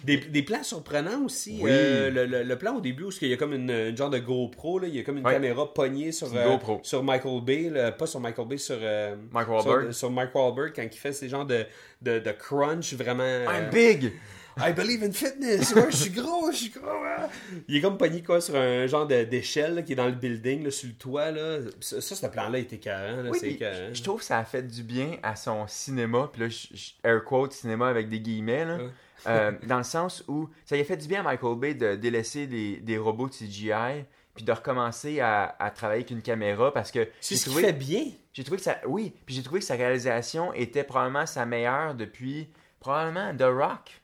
Des, 0.04 0.16
des 0.18 0.42
plans 0.42 0.62
surprenants 0.62 1.24
aussi. 1.24 1.58
Oui. 1.60 1.70
Euh, 1.72 2.10
le, 2.10 2.26
le- 2.26 2.42
le 2.42 2.58
plan 2.58 2.76
au 2.76 2.80
début 2.80 3.04
où 3.04 3.10
il 3.22 3.28
y 3.28 3.32
a 3.32 3.36
comme 3.36 3.52
une, 3.52 3.70
une 3.70 3.96
genre 3.96 4.10
de 4.10 4.18
GoPro, 4.18 4.78
là, 4.78 4.88
il 4.88 4.94
y 4.96 4.98
a 4.98 5.02
comme 5.02 5.18
une 5.18 5.24
caméra 5.24 5.72
pognée 5.72 6.12
sur, 6.12 6.28
euh, 6.34 6.48
GoPro. 6.52 6.80
sur 6.82 7.02
Michael 7.02 7.40
Bay, 7.42 7.70
là, 7.70 7.92
pas 7.92 8.06
sur 8.06 8.20
Michael 8.20 8.48
Bay, 8.48 8.58
sur, 8.58 8.76
euh, 8.80 9.16
Mike 9.32 9.46
sur, 9.46 9.54
Wahlberg. 9.54 9.92
sur 9.92 10.10
Mike 10.10 10.34
Wahlberg 10.34 10.72
quand 10.76 10.82
il 10.82 10.96
fait 10.98 11.12
ces 11.12 11.28
genres 11.28 11.46
de, 11.46 11.64
de, 12.02 12.18
de 12.18 12.30
crunch 12.32 12.94
vraiment. 12.94 13.22
euh, 13.22 13.46
I'm 13.46 13.70
big! 13.70 14.12
I 14.58 14.72
believe 14.72 15.02
in 15.04 15.12
fitness. 15.12 15.74
Ouais, 15.74 15.88
je 15.90 15.96
suis 15.96 16.08
gros, 16.10 16.50
je 16.50 16.56
suis 16.56 16.70
gros. 16.70 16.88
hein. 16.88 17.28
Il 17.68 17.76
est 17.76 17.80
comme 17.82 17.98
pogné 17.98 18.22
quoi 18.22 18.40
sur 18.40 18.56
un 18.56 18.86
genre 18.86 19.06
d'échelle 19.06 19.84
qui 19.84 19.92
est 19.92 19.96
dans 19.96 20.06
le 20.06 20.12
building, 20.12 20.64
là, 20.64 20.70
sur 20.70 20.88
le 20.88 20.94
toit. 20.94 21.30
Là. 21.30 21.58
Ça, 21.78 22.00
ça, 22.00 22.14
ce 22.14 22.26
plan-là 22.26 22.60
était 22.60 22.78
carré. 22.78 23.28
Oui, 23.28 23.38
je, 23.60 23.92
je 23.92 24.02
trouve 24.02 24.20
que 24.20 24.24
ça 24.24 24.38
a 24.38 24.44
fait 24.46 24.62
du 24.62 24.82
bien 24.82 25.18
à 25.22 25.36
son 25.36 25.66
cinéma. 25.68 26.30
Puis 26.32 26.40
là, 26.40 26.48
je, 26.48 26.68
je- 26.74 26.92
air 27.04 27.22
quote 27.22 27.52
cinéma 27.52 27.88
avec 27.88 28.08
des 28.08 28.18
guillemets. 28.18 28.64
là. 28.64 28.76
Ouais. 28.78 28.88
Euh, 29.26 29.52
dans 29.64 29.78
le 29.78 29.82
sens 29.84 30.22
où 30.28 30.48
ça 30.64 30.76
y 30.76 30.80
a 30.80 30.84
fait 30.84 30.96
du 30.96 31.08
bien 31.08 31.20
à 31.20 31.22
Michael 31.22 31.58
Bay 31.58 31.74
de 31.74 31.96
délaisser 31.96 32.46
des, 32.46 32.76
des 32.76 32.98
robots 32.98 33.28
de 33.28 33.32
CGI 33.34 34.04
puis 34.34 34.44
de 34.44 34.52
recommencer 34.52 35.20
à, 35.20 35.56
à 35.58 35.70
travailler 35.70 36.00
avec 36.00 36.10
une 36.10 36.20
caméra 36.22 36.72
parce 36.72 36.90
que 36.90 37.08
C'est 37.20 37.36
ce 37.36 37.46
trouvé, 37.48 37.62
fait 37.64 37.72
bien. 37.72 38.04
j'ai 38.34 38.44
trouvé 38.44 38.58
que 38.58 38.62
ça 38.64 38.76
oui 38.86 39.14
puis 39.24 39.34
j'ai 39.34 39.42
trouvé 39.42 39.60
que 39.60 39.66
sa 39.66 39.74
réalisation 39.74 40.52
était 40.52 40.84
probablement 40.84 41.24
sa 41.24 41.46
meilleure 41.46 41.94
depuis 41.94 42.48
probablement 42.78 43.34
The 43.34 43.44
Rock 43.50 44.00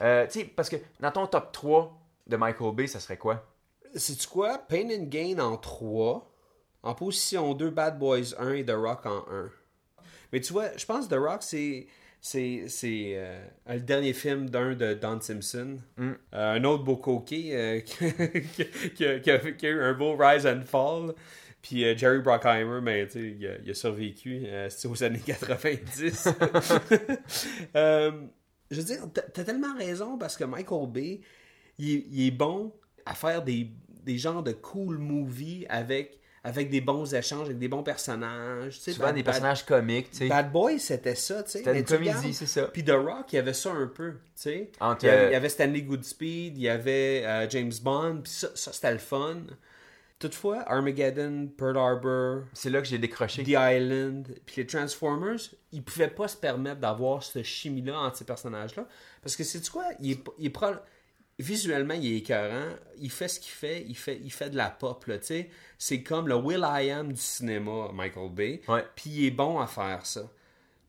Euh, 0.00 0.26
tu 0.26 0.40
sais 0.40 0.44
parce 0.44 0.68
que 0.68 0.76
dans 1.00 1.10
ton 1.10 1.26
top 1.26 1.52
3 1.52 1.98
de 2.26 2.36
Michael 2.36 2.74
Bay 2.74 2.86
ça 2.86 3.00
serait 3.00 3.16
quoi? 3.16 3.42
C'est-tu 3.94 4.28
quoi? 4.28 4.58
Pain 4.58 4.88
and 4.90 5.04
Gain 5.04 5.38
en 5.38 5.56
3. 5.56 6.30
En 6.82 6.94
position 6.94 7.54
2, 7.54 7.70
Bad 7.70 7.98
Boys 7.98 8.34
1 8.38 8.52
et 8.52 8.64
The 8.66 8.72
Rock 8.76 9.06
en 9.06 9.24
1. 9.32 9.50
Mais 10.32 10.40
tu 10.40 10.52
vois, 10.52 10.76
je 10.76 10.84
pense 10.84 11.08
The 11.08 11.14
Rock, 11.14 11.42
c'est. 11.42 11.86
C'est 12.28 12.64
c'est, 12.66 13.12
euh, 13.14 13.38
le 13.68 13.78
dernier 13.78 14.12
film 14.12 14.50
d'un 14.50 14.74
de 14.74 14.94
Don 14.94 15.20
Simpson. 15.20 15.76
Mm. 15.96 16.10
Euh, 16.34 16.54
un 16.54 16.64
autre 16.64 16.82
beau 16.82 16.96
coquet 16.96 17.50
euh, 17.52 17.78
qui, 17.86 18.90
qui 18.96 19.06
a, 19.06 19.20
qui 19.20 19.30
a- 19.30 19.52
qui 19.52 19.64
a 19.64 19.70
eu 19.70 19.80
un 19.80 19.92
beau 19.94 20.16
rise 20.16 20.44
and 20.44 20.62
fall. 20.62 21.14
Puis 21.62 21.84
euh, 21.84 21.96
Jerry 21.96 22.20
tu 22.24 23.10
sais, 23.12 23.20
il, 23.38 23.46
a- 23.46 23.58
il 23.64 23.70
a 23.70 23.74
survécu 23.74 24.42
euh, 24.44 24.66
c'est 24.68 24.88
aux 24.88 25.04
années 25.04 25.22
90. 25.24 26.28
Euh, 27.76 28.10
je 28.72 28.76
veux 28.80 28.84
dire, 28.84 29.06
t'as 29.14 29.44
tellement 29.44 29.76
raison 29.76 30.18
parce 30.18 30.36
que 30.36 30.42
Michael 30.42 30.88
Bay, 30.90 31.20
il, 31.78 31.90
est- 31.94 32.04
il 32.10 32.26
est 32.26 32.30
bon 32.32 32.72
à 33.04 33.14
faire 33.14 33.44
des, 33.44 33.70
des 34.02 34.18
genres 34.18 34.42
de 34.42 34.50
cool 34.50 34.98
movies 34.98 35.64
avec, 35.68 36.18
avec 36.46 36.70
des 36.70 36.80
bons 36.80 37.12
échanges, 37.12 37.46
avec 37.46 37.58
des 37.58 37.66
bons 37.68 37.82
personnages. 37.82 38.78
tu 38.80 38.92
souvent 38.92 39.06
Bad- 39.06 39.16
des 39.16 39.22
personnages 39.24 39.66
comiques 39.66 40.10
tu 40.12 40.18
sais 40.18 40.28
Bad 40.28 40.52
Boy, 40.52 40.78
c'était 40.78 41.16
ça, 41.16 41.42
tu 41.42 41.50
sais. 41.50 41.58
C'était 41.58 41.78
une 41.78 41.84
tu 41.84 41.92
comédie, 41.94 42.32
c'est 42.34 42.46
ça. 42.46 42.66
Puis 42.66 42.84
The 42.84 42.92
Rock, 42.92 43.32
il 43.32 43.36
y 43.36 43.38
avait 43.40 43.52
ça 43.52 43.72
un 43.72 43.88
peu, 43.88 44.12
tu 44.12 44.18
sais. 44.36 44.70
Entre, 44.80 45.04
Il 45.04 45.08
y 45.08 45.10
avait, 45.10 45.24
euh, 45.24 45.28
il 45.28 45.32
y 45.32 45.34
avait 45.34 45.48
Stanley 45.48 45.82
Goodspeed, 45.82 46.56
il 46.56 46.62
y 46.62 46.68
avait 46.68 47.24
euh, 47.26 47.50
James 47.50 47.72
Bond, 47.82 48.20
puis 48.22 48.32
ça, 48.32 48.48
ça 48.54 48.72
c'était 48.72 48.92
le 48.92 48.98
fun. 48.98 49.38
Toutefois, 50.18 50.64
Armageddon, 50.66 51.48
Pearl 51.58 51.76
Harbor, 51.76 52.44
c'est 52.54 52.70
là 52.70 52.80
que 52.80 52.86
j'ai 52.88 52.96
décroché 52.98 53.42
The 53.42 53.48
Island, 53.58 54.26
puis 54.46 54.62
les 54.62 54.66
Transformers, 54.66 55.36
ils 55.72 55.82
pouvaient 55.82 56.08
pas 56.08 56.26
se 56.26 56.36
permettre 56.38 56.80
d'avoir 56.80 57.22
cette 57.22 57.44
chimie-là 57.44 57.98
entre 57.98 58.16
ces 58.16 58.24
personnages-là. 58.24 58.86
Parce 59.20 59.36
que 59.36 59.44
c'est 59.44 59.68
quoi? 59.68 59.84
Il 60.00 60.12
est, 60.12 60.24
il 60.38 60.46
est 60.46 60.50
Visuellement, 61.38 61.94
il 61.94 62.12
est 62.12 62.16
écœurant. 62.18 62.70
Il 62.98 63.10
fait 63.10 63.28
ce 63.28 63.40
qu'il 63.40 63.52
fait. 63.52 63.84
Il 63.86 63.96
fait, 63.96 64.18
il 64.22 64.32
fait 64.32 64.50
de 64.50 64.56
la 64.56 64.70
pop, 64.70 65.04
tu 65.06 65.12
sais. 65.20 65.50
C'est 65.78 66.02
comme 66.02 66.28
le 66.28 66.36
Will 66.36 66.64
I 66.66 66.90
Am 66.90 67.12
du 67.12 67.20
cinéma, 67.20 67.90
Michael 67.92 68.30
Bay. 68.30 68.62
Puis 68.94 69.10
il 69.10 69.26
est 69.26 69.30
bon 69.30 69.58
à 69.58 69.66
faire 69.66 70.06
ça. 70.06 70.22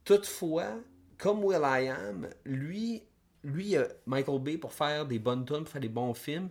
Toutefois, 0.06 0.70
comme 1.18 1.44
Will 1.44 1.64
I 1.64 1.90
Am, 1.90 2.30
lui, 2.46 3.04
lui 3.44 3.76
Michael 4.06 4.40
Bay, 4.40 4.58
pour 4.58 4.72
faire 4.72 5.06
des 5.06 5.20
bonnes 5.20 5.46
tunes, 5.46 5.64
pour 5.64 5.70
faire 5.70 5.82
des 5.82 5.90
bons 5.90 6.14
films, 6.14 6.50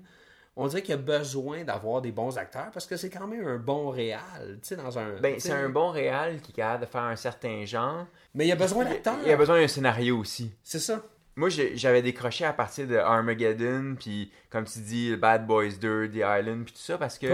on 0.56 0.68
dirait 0.68 0.82
qu'il 0.82 0.94
a 0.94 0.98
besoin 0.98 1.64
d'avoir 1.64 2.00
des 2.00 2.12
bons 2.12 2.36
acteurs 2.38 2.70
parce 2.72 2.86
que 2.86 2.96
c'est 2.96 3.10
quand 3.10 3.26
même 3.26 3.46
un 3.46 3.58
bon 3.58 3.90
réal, 3.90 4.58
tu 4.62 4.68
sais, 4.68 4.76
dans 4.76 4.98
un... 4.98 5.20
Ben, 5.20 5.38
c'est 5.38 5.52
un 5.52 5.68
bon 5.68 5.90
réal 5.90 6.40
qui 6.40 6.52
est 6.52 6.54
capable 6.54 6.84
de 6.84 6.90
faire 6.90 7.02
un 7.02 7.16
certain 7.16 7.64
genre. 7.66 8.06
Mais 8.34 8.46
il 8.46 8.52
a 8.52 8.56
besoin 8.56 8.84
d'acteurs. 8.84 9.18
Il 9.24 9.30
a 9.30 9.36
besoin 9.36 9.60
d'un 9.60 9.68
scénario 9.68 10.18
aussi. 10.18 10.50
C'est 10.62 10.78
ça. 10.78 11.02
Moi, 11.36 11.50
j'avais 11.50 12.00
décroché 12.02 12.44
à 12.46 12.52
partir 12.54 12.86
de 12.86 12.96
Armageddon, 12.96 13.96
puis 14.00 14.32
comme 14.50 14.64
tu 14.64 14.78
dis, 14.78 15.14
Bad 15.16 15.46
Boys 15.46 15.72
2, 15.80 16.08
The 16.08 16.14
Island, 16.16 16.64
puis 16.64 16.72
tout 16.72 16.80
ça, 16.80 16.96
parce 16.96 17.18
que 17.18 17.26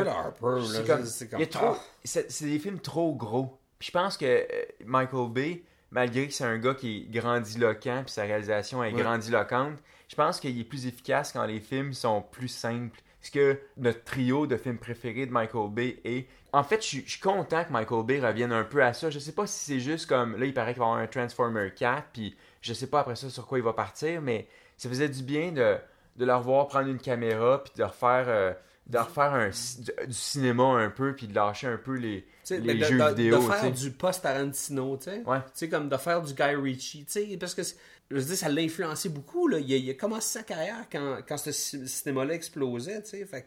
c'est 0.67 0.87
comme, 0.87 1.05
comme- 1.31 1.41
Ah. 1.77 1.79
c'est 2.05 2.31
c'est 2.31 2.47
des 2.47 2.59
films 2.59 2.81
trop 2.81 3.15
gros. 3.15 3.59
Puis 3.79 3.89
je 3.89 3.93
pense 3.93 4.17
que 4.17 4.25
euh, 4.27 4.47
Michael 4.85 5.31
Bay, 5.31 5.63
malgré 5.93 6.27
que 6.27 6.33
c'est 6.35 6.45
un 6.45 6.59
gars 6.59 6.75
qui 6.75 6.99
est 7.09 7.13
grandiloquent, 7.21 8.03
puis 8.05 8.13
sa 8.13 8.23
réalisation 8.23 8.83
est 8.83 8.93
Ouais. 8.93 9.01
grandiloquente, 9.03 9.79
je 10.09 10.15
pense 10.17 10.41
qu'il 10.41 10.59
est 10.61 10.65
plus 10.65 10.87
efficace 10.87 11.33
quand 11.33 11.45
les 11.45 11.61
films 11.61 11.93
sont 11.93 12.23
plus 12.23 12.49
simples. 12.49 13.01
Ce 13.21 13.31
que 13.31 13.57
notre 13.77 14.03
trio 14.03 14.49
de 14.49 14.57
films 14.57 14.79
préférés 14.79 15.27
de 15.27 15.31
Michael 15.33 15.71
Bay 15.71 16.01
est. 16.05 16.27
En 16.53 16.65
fait, 16.65 16.83
je 16.83 16.87
suis- 16.89 17.05
je 17.07 17.13
suis 17.13 17.21
content 17.21 17.63
que 17.65 17.73
Michael 17.73 18.05
Bay 18.05 18.19
revienne 18.21 18.51
un 18.53 18.65
peu 18.65 18.83
à 18.83 18.93
ça. 18.95 19.11
Je 19.11 19.21
sais 19.21 19.31
pas 19.33 19.47
si 19.47 19.65
c'est 19.65 19.81
juste 19.81 20.07
comme. 20.09 20.37
Là, 20.37 20.45
il 20.47 20.53
paraît 20.53 20.73
qu'il 20.75 20.81
va 20.81 20.87
y 20.87 20.89
avoir 20.91 21.03
un 21.03 21.07
Transformer 21.07 21.71
4, 21.75 22.09
puis 22.13 22.37
je 22.63 22.73
sais 22.73 22.87
pas 22.87 23.01
après 23.01 23.17
ça 23.17 23.29
sur 23.29 23.47
quoi 23.47 23.59
il 23.59 23.65
va 23.65 23.75
partir, 23.75 24.23
mais 24.23 24.49
ça 24.79 24.89
faisait 24.89 25.09
du 25.11 25.23
bien 25.23 25.53
de, 25.53 25.77
de 26.17 26.25
leur 26.25 26.41
voir 26.43 26.67
prendre 26.69 26.89
une 26.89 26.99
caméra, 26.99 27.63
puis 27.63 27.73
de 27.77 27.83
refaire. 27.85 28.25
euh, 28.29 28.53
de 28.89 28.99
refaire 28.99 29.33
un, 29.33 29.49
du, 29.51 30.07
du 30.09 30.13
cinéma 30.13 30.65
un 30.65 30.91
peu, 30.91 31.15
puis 31.15 31.29
de 31.29 31.35
lâcher 31.37 31.69
un 31.69 31.77
peu 31.77 31.95
les, 31.95 32.27
les 32.51 32.75
de, 32.75 32.85
jeux 32.85 32.99
de- 32.99 33.09
vidéo. 33.11 33.39
de 33.39 33.43
faire 33.53 33.71
du 33.71 33.93
post-Tarantino, 33.93 34.97
tu 34.97 35.05
sais. 35.05 35.23
Ouais. 35.25 35.39
Tu 35.39 35.51
sais, 35.55 35.69
comme 35.69 35.89
de 35.89 35.97
faire 35.97 36.21
du 36.21 36.35
Guy 36.35 36.57
Ritchie, 36.57 37.05
tu 37.05 37.13
sais, 37.13 37.37
parce 37.39 37.55
que, 37.55 37.63
je 37.63 38.17
veux 38.17 38.23
dire, 38.23 38.35
ça 38.37 38.49
l'a 38.49 38.61
influencé 38.61 39.09
beaucoup, 39.09 39.47
là. 39.47 39.61
Il 39.61 39.73
a, 39.73 39.77
il 39.77 39.89
a 39.89 39.95
commencé 39.95 40.37
sa 40.39 40.43
carrière 40.43 40.85
quand, 40.91 41.19
quand 41.29 41.37
ce 41.37 41.53
ci- 41.53 41.87
cinéma-là 41.89 42.35
explosait, 42.35 43.03
tu 43.05 43.11
sais, 43.11 43.25
fait 43.25 43.47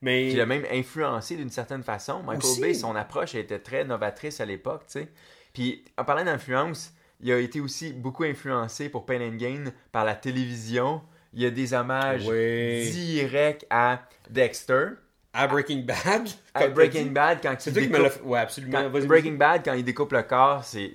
Mais... 0.00 0.26
Puis 0.26 0.32
il 0.34 0.40
a 0.40 0.46
même 0.46 0.64
influencé 0.70 1.36
d'une 1.36 1.50
certaine 1.50 1.82
façon. 1.82 2.22
Michael 2.22 2.50
Aussi. 2.50 2.60
Bay, 2.60 2.74
son 2.74 2.94
approche 2.94 3.34
était 3.34 3.58
très 3.58 3.84
novatrice 3.84 4.40
à 4.40 4.44
l'époque, 4.46 4.84
tu 4.86 5.00
sais. 5.00 5.08
Puis 5.52 5.84
en 5.98 6.04
parlant 6.04 6.24
d'influence, 6.24 6.92
il 7.22 7.32
a 7.32 7.38
été 7.38 7.60
aussi 7.60 7.92
beaucoup 7.92 8.24
influencé 8.24 8.88
pour 8.88 9.06
Pain 9.06 9.20
and 9.20 9.36
Gain 9.36 9.64
par 9.92 10.04
la 10.04 10.14
télévision. 10.14 11.00
Il 11.34 11.42
y 11.42 11.46
a 11.46 11.50
des 11.50 11.72
hommages 11.72 12.26
Oui. 12.26 12.90
directs 12.90 13.64
à 13.70 14.02
Dexter, 14.28 14.88
À 15.32 15.46
Breaking 15.46 15.84
Bad. 15.86 16.28
à 16.52 16.66
Breaking. 16.68 17.06
Bad 17.06 17.38
quand 17.42 17.56
il 17.66 17.72
me 17.72 17.80
découpe- 17.80 18.08
fait. 18.10 18.20
Ouais, 18.22 18.38
absolument. 18.38 18.82
quand- 18.92 19.06
Breaking 19.06 19.32
Bad, 19.34 19.62
quand 19.64 19.72
il 19.72 19.84
découpe 19.84 20.12
le 20.12 20.22
corps, 20.24 20.62
c'est, 20.64 20.92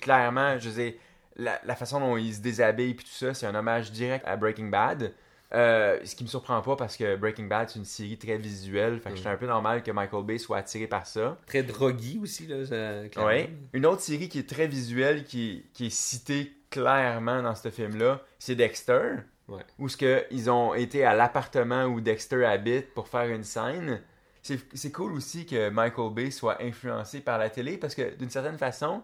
clairement, 0.00 0.58
je 0.58 0.70
dire, 0.70 0.92
la, 1.36 1.60
la 1.64 1.74
façon 1.74 1.98
dont 1.98 2.16
il 2.16 2.32
se 2.34 2.40
déshabille 2.40 2.90
et 2.90 2.96
tout 2.96 3.02
ça, 3.06 3.34
c'est 3.34 3.46
un 3.46 3.54
hommage 3.54 3.90
direct 3.90 4.24
à 4.28 4.36
Breaking 4.36 4.66
Bad. 4.68 5.12
Euh, 5.54 5.98
ce 6.04 6.14
qui 6.14 6.24
me 6.24 6.28
surprend 6.28 6.60
pas 6.60 6.76
parce 6.76 6.96
que 6.96 7.16
Breaking 7.16 7.44
Bad, 7.46 7.70
c'est 7.70 7.78
une 7.78 7.84
série 7.86 8.18
très 8.18 8.36
visuelle. 8.36 9.00
Fait 9.00 9.10
que 9.10 9.14
Mm. 9.14 9.26
un 9.28 9.36
peu 9.36 9.46
vas-y. 9.46 9.82
que 9.82 9.90
Michael 9.90 10.24
Bay 10.24 10.38
soit 10.38 10.58
attiré 10.58 10.86
par 10.86 11.06
ça. 11.06 11.38
Très 11.46 11.62
drogué 11.62 12.18
aussi, 12.22 12.46
là. 12.46 12.66
ça. 12.66 13.24
Ouais. 13.24 13.50
Une 13.72 13.86
autre 13.86 14.02
série 14.02 14.28
qui 14.28 14.40
est 14.40 14.48
très 14.48 14.66
visuelle, 14.66 15.24
qui, 15.24 15.64
qui 15.72 15.86
est 15.86 15.90
citée 15.94 16.52
clairement 16.70 17.42
dans 17.42 17.54
ce 17.54 17.70
film-là, 17.70 18.20
c'est 18.38 18.54
Dexter. 18.56 19.12
Ouais. 19.48 19.62
Où 19.78 19.88
ce 19.88 19.96
que 19.96 20.26
ils 20.30 20.50
ont 20.50 20.74
été 20.74 21.04
à 21.06 21.14
l'appartement 21.14 21.84
où 21.84 22.02
Dexter 22.02 22.44
habite 22.44 22.92
pour 22.92 23.08
faire 23.08 23.30
une 23.30 23.44
scène. 23.44 24.02
C'est 24.42 24.92
cool 24.92 25.12
aussi 25.14 25.46
que 25.46 25.70
Michael 25.70 26.12
Bay 26.12 26.30
soit 26.30 26.62
influencé 26.62 27.20
par 27.20 27.38
la 27.38 27.48
télé 27.50 27.76
parce 27.78 27.94
que 27.94 28.14
d'une 28.16 28.30
certaine 28.30 28.56
façon, 28.58 29.02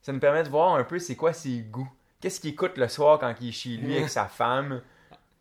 ça 0.00 0.12
nous 0.12 0.18
permet 0.20 0.42
de 0.44 0.48
voir 0.48 0.74
un 0.76 0.84
peu 0.84 0.98
c'est 1.00 1.14
quoi 1.16 1.32
ses 1.32 1.58
goûts. 1.58 1.90
Qu'est-ce 2.20 2.40
qu'il 2.40 2.50
écoute 2.50 2.78
le 2.78 2.86
soir 2.88 3.18
quand 3.18 3.34
il 3.40 3.48
est 3.48 3.52
chez 3.52 3.70
lui 3.70 3.96
avec 3.96 4.08
sa 4.08 4.26
femme? 4.26 4.80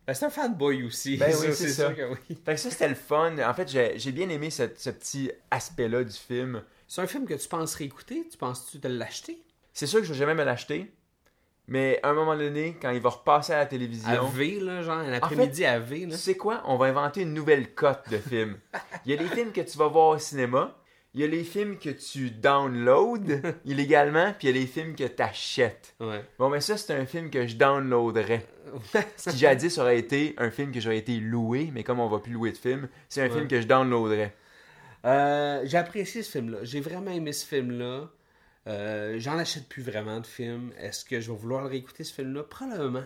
Ben, 0.07 0.13
c'est 0.13 0.25
un 0.25 0.29
fanboy 0.29 0.83
aussi. 0.83 1.17
Ben 1.17 1.31
oui, 1.41 1.47
c'est 1.53 1.69
ça. 1.69 1.87
sûr 1.87 1.95
que 1.95 2.11
oui. 2.11 2.37
Fait 2.45 2.55
que 2.55 2.59
ça, 2.59 2.69
c'était 2.71 2.89
le 2.89 2.95
fun. 2.95 3.37
En 3.37 3.53
fait, 3.53 3.69
j'ai 3.69 4.11
bien 4.11 4.29
aimé 4.29 4.49
ce, 4.49 4.63
ce 4.75 4.89
petit 4.89 5.31
aspect-là 5.51 6.03
du 6.03 6.17
film. 6.17 6.63
C'est 6.87 7.01
un 7.01 7.07
film 7.07 7.25
que 7.25 7.33
tu 7.35 7.47
penses 7.47 7.75
réécouter? 7.75 8.27
Tu 8.29 8.37
penses-tu 8.37 8.79
de 8.79 8.89
l'acheter? 8.89 9.41
C'est 9.73 9.87
sûr 9.87 9.99
que 9.99 10.05
je 10.05 10.11
vais 10.13 10.19
jamais 10.19 10.33
me 10.35 10.43
l'acheter. 10.43 10.91
Mais 11.67 11.99
à 12.03 12.09
un 12.09 12.13
moment 12.13 12.35
donné, 12.35 12.75
quand 12.81 12.89
il 12.89 12.99
va 12.99 13.09
repasser 13.09 13.53
à 13.53 13.57
la 13.57 13.61
À 13.61 13.65
télévision, 13.67 14.27
V, 14.27 14.59
là, 14.59 14.81
genre, 14.81 14.97
un 14.97 15.13
après-midi 15.13 15.63
à 15.63 15.79
V, 15.79 16.01
tu 16.01 16.07
là. 16.07 16.17
sais 16.17 16.35
quoi? 16.35 16.61
On 16.65 16.75
va 16.75 16.87
inventer 16.87 17.21
une 17.21 17.33
nouvelle 17.33 17.73
cote 17.73 18.01
de 18.09 18.17
films. 18.17 18.57
Il 19.05 19.13
y 19.13 19.17
a 19.17 19.21
les 19.21 19.29
films 19.29 19.53
que 19.53 19.61
tu 19.61 19.77
vas 19.77 19.87
voir 19.87 20.07
au 20.09 20.17
cinéma. 20.17 20.75
Il 21.13 21.19
y 21.19 21.23
a 21.25 21.27
les 21.27 21.43
films 21.43 21.77
que 21.77 21.89
tu 21.89 22.31
downloads 22.31 23.41
illégalement. 23.65 24.33
Puis 24.37 24.47
il 24.47 24.55
y 24.55 24.57
a 24.57 24.61
les 24.61 24.67
films 24.67 24.95
que 24.95 25.03
tu 25.03 25.21
achètes. 25.21 25.93
Ouais. 25.99 26.23
Bon, 26.39 26.49
mais 26.49 26.61
ça, 26.61 26.77
c'est 26.77 26.93
un 26.93 27.05
film 27.05 27.29
que 27.29 27.47
je 27.47 27.55
downloaderais. 27.57 28.45
Ce 29.17 29.29
qui 29.29 29.37
jadis 29.37 29.77
aurait 29.77 29.99
été 29.99 30.33
un 30.37 30.49
film 30.51 30.71
que 30.71 30.79
j'aurais 30.79 30.97
été 30.99 31.19
loué. 31.19 31.69
Mais 31.73 31.83
comme 31.83 31.99
on 31.99 32.07
va 32.07 32.19
plus 32.19 32.31
louer 32.33 32.51
de 32.51 32.57
films, 32.57 32.87
c'est 33.09 33.21
un 33.21 33.25
Ouais. 33.25 33.31
film 33.31 33.47
que 33.47 33.59
je 33.59 33.67
downloaderais. 33.67 34.33
Euh, 35.05 35.61
j'ai 35.65 35.77
apprécié 35.77 36.23
ce 36.23 36.31
film-là. 36.31 36.59
J'ai 36.63 36.79
vraiment 36.79 37.11
aimé 37.11 37.33
ce 37.33 37.45
film-là. 37.45 38.09
Euh, 38.67 39.15
J'en 39.17 39.37
achète 39.37 39.67
plus 39.67 39.81
vraiment 39.83 40.19
de 40.19 40.27
films. 40.27 40.71
Est-ce 40.79 41.03
que 41.03 41.19
je 41.19 41.31
vais 41.31 41.37
vouloir 41.37 41.61
le 41.63 41.67
réécouter, 41.67 42.03
ce 42.03 42.13
film-là? 42.13 42.43
Probablement. 42.43 43.03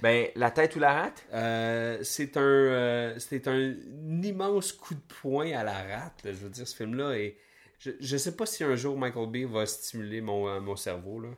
Ben, 0.00 0.26
La 0.34 0.50
tête 0.50 0.76
ou 0.76 0.80
la 0.80 0.92
rate? 0.92 1.24
Euh, 1.32 1.98
c'est 2.02 2.36
un, 2.36 2.42
euh, 2.42 3.18
un 3.46 4.22
immense 4.22 4.72
coup 4.72 4.94
de 4.94 5.00
poing 5.22 5.52
à 5.56 5.62
la 5.64 5.72
rate. 5.72 6.22
là. 6.24 6.32
Je 6.32 6.36
veux 6.38 6.50
dire, 6.50 6.66
ce 6.68 6.76
film-là 6.76 7.12
est. 7.12 7.36
Je, 7.78 7.90
je 8.00 8.16
sais 8.16 8.34
pas 8.36 8.46
si 8.46 8.64
un 8.64 8.74
jour 8.76 8.98
Michael 8.98 9.28
Bay 9.30 9.44
va 9.44 9.66
stimuler 9.66 10.20
mon, 10.20 10.48
euh, 10.48 10.60
mon 10.60 10.76
cerveau. 10.76 11.20
Là. 11.20 11.28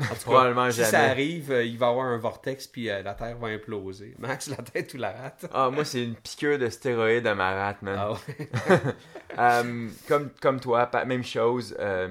En 0.00 0.04
tout 0.04 0.10
cas, 0.10 0.16
Probablement 0.26 0.70
si 0.70 0.84
ça 0.84 1.00
arrive, 1.00 1.50
euh, 1.50 1.64
il 1.64 1.76
va 1.76 1.86
y 1.86 1.90
avoir 1.90 2.06
un 2.06 2.18
vortex 2.18 2.68
puis 2.68 2.88
euh, 2.88 3.02
la 3.02 3.14
Terre 3.14 3.36
va 3.36 3.48
imploser. 3.48 4.14
Max, 4.18 4.46
la 4.48 4.56
tête 4.58 4.94
ou 4.94 4.96
la 4.98 5.10
rate? 5.10 5.46
Ah, 5.52 5.70
moi, 5.70 5.84
c'est 5.84 6.04
une 6.04 6.14
piqûre 6.14 6.56
de 6.58 6.68
stéroïdes 6.68 7.26
à 7.26 7.34
ma 7.34 7.52
rate, 7.52 7.82
man. 7.82 7.96
Ah 7.98 8.12
ouais. 8.12 8.48
Comme, 10.08 10.30
comme 10.40 10.60
toi, 10.60 10.88
même 11.06 11.24
chose. 11.24 11.76
euh, 11.80 12.08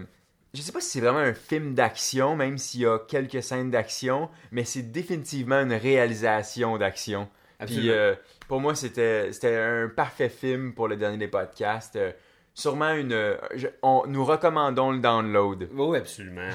je 0.53 0.61
sais 0.61 0.71
pas 0.71 0.81
si 0.81 0.89
c'est 0.89 1.01
vraiment 1.01 1.19
un 1.19 1.33
film 1.33 1.73
d'action, 1.75 2.35
même 2.35 2.57
s'il 2.57 2.81
y 2.81 2.85
a 2.85 2.99
quelques 2.99 3.43
scènes 3.43 3.69
d'action, 3.69 4.29
mais 4.51 4.63
c'est 4.63 4.81
définitivement 4.81 5.61
une 5.61 5.73
réalisation 5.73 6.77
d'action. 6.77 7.29
Puis 7.65 7.89
euh, 7.89 8.15
pour 8.47 8.59
moi, 8.59 8.75
c'était 8.75 9.31
c'était 9.33 9.55
un 9.55 9.87
parfait 9.89 10.29
film 10.29 10.73
pour 10.73 10.87
le 10.87 10.95
dernier 10.95 11.17
des 11.17 11.27
podcasts. 11.27 11.95
Euh, 11.95 12.11
sûrement 12.57 12.93
une. 12.93 13.13
euh, 13.13 13.35
je- 13.55 13.67
on, 13.83 14.03
nous 14.07 14.25
recommandons 14.25 14.91
le 14.91 14.99
download. 14.99 15.69
Oui, 15.73 15.97
absolument. 15.97 16.49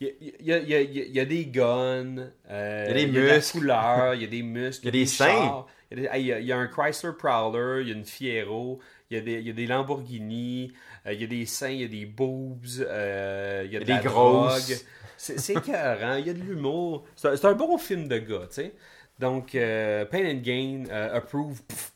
Il 0.00 0.06
y 0.06 0.10
a, 0.10 0.12
il 0.40 0.46
y 0.46 0.52
a- 0.52 0.58
il 0.58 0.68
y 0.68 0.74
a- 0.74 0.80
il 0.80 0.92
y 0.96 1.00
a- 1.00 1.04
il 1.04 1.12
y 1.16 1.20
a 1.20 1.24
des 1.26 1.46
guns, 1.46 2.30
euh, 2.50 2.86
Il 2.88 2.96
y 2.96 3.02
a 3.02 3.06
des 3.06 3.12
de 3.12 3.20
la 3.20 3.34
muscles. 3.36 3.58
couleur, 3.58 4.14
il 4.14 4.22
y 4.22 4.24
a 4.24 4.28
des 4.28 4.42
muscles, 4.42 4.84
Il 4.84 4.86
y 4.86 4.88
a 4.88 4.92
des 4.92 5.06
seins. 5.06 5.66
Il 5.92 5.98
y 6.02 6.06
a, 6.06 6.12
des- 6.12 6.20
il 6.20 6.26
il 6.42 6.46
y 6.46 6.52
un 6.52 6.66
Chrysler 6.68 7.10
Prowler, 7.18 7.82
il 7.82 7.88
y 7.88 7.92
a 7.92 7.94
une 7.94 8.04
Fiero, 8.06 8.78
il 9.10 9.16
y 9.16 9.20
a 9.20 9.22
des, 9.22 9.32
il 9.40 9.46
y 9.46 9.50
a 9.50 9.52
des 9.52 9.66
Lamborghini, 9.66 10.72
euh, 11.06 11.12
il 11.12 11.20
y 11.20 11.24
a 11.24 11.26
des 11.26 11.44
seins, 11.46 11.68
il 11.70 11.80
y 11.80 11.84
a 11.84 11.88
des 11.88 12.06
boobs, 12.06 12.64
euh, 12.80 13.62
il 13.66 13.72
y 13.72 13.76
a 13.76 13.80
de 13.80 13.84
Il 13.84 13.88
y 13.88 13.92
a 13.92 13.96
la 13.96 14.02
des 14.02 14.08
grosses. 14.08 14.84
C'est 15.16 15.52
écœurant, 15.54 16.14
il 16.16 16.26
y 16.26 16.30
a 16.30 16.32
de 16.32 16.40
l'humour. 16.40 17.04
C'est 17.14 17.44
un, 17.44 17.52
bon 17.52 17.76
film 17.76 18.08
de 18.08 18.16
gars, 18.18 18.46
tu 18.48 18.54
sais. 18.54 18.72
Donc, 19.18 19.54
euh, 19.54 20.06
Pain 20.06 20.24
and 20.24 20.40
Gain, 20.42 20.84
euh, 20.90 21.14
approve. 21.18 21.60
Pff, 21.68 21.89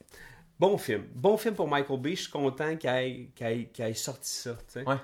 bon 0.68 0.78
film. 0.78 1.04
Bon 1.14 1.36
film 1.36 1.54
pour 1.54 1.68
Michael 1.68 2.00
Bay. 2.00 2.14
Je 2.14 2.22
suis 2.22 2.30
content 2.30 2.76
qu'il 2.76 2.90
ait, 2.90 3.94
sorti 3.94 4.30
ça. 4.30 4.56
Ouais. 4.86 4.96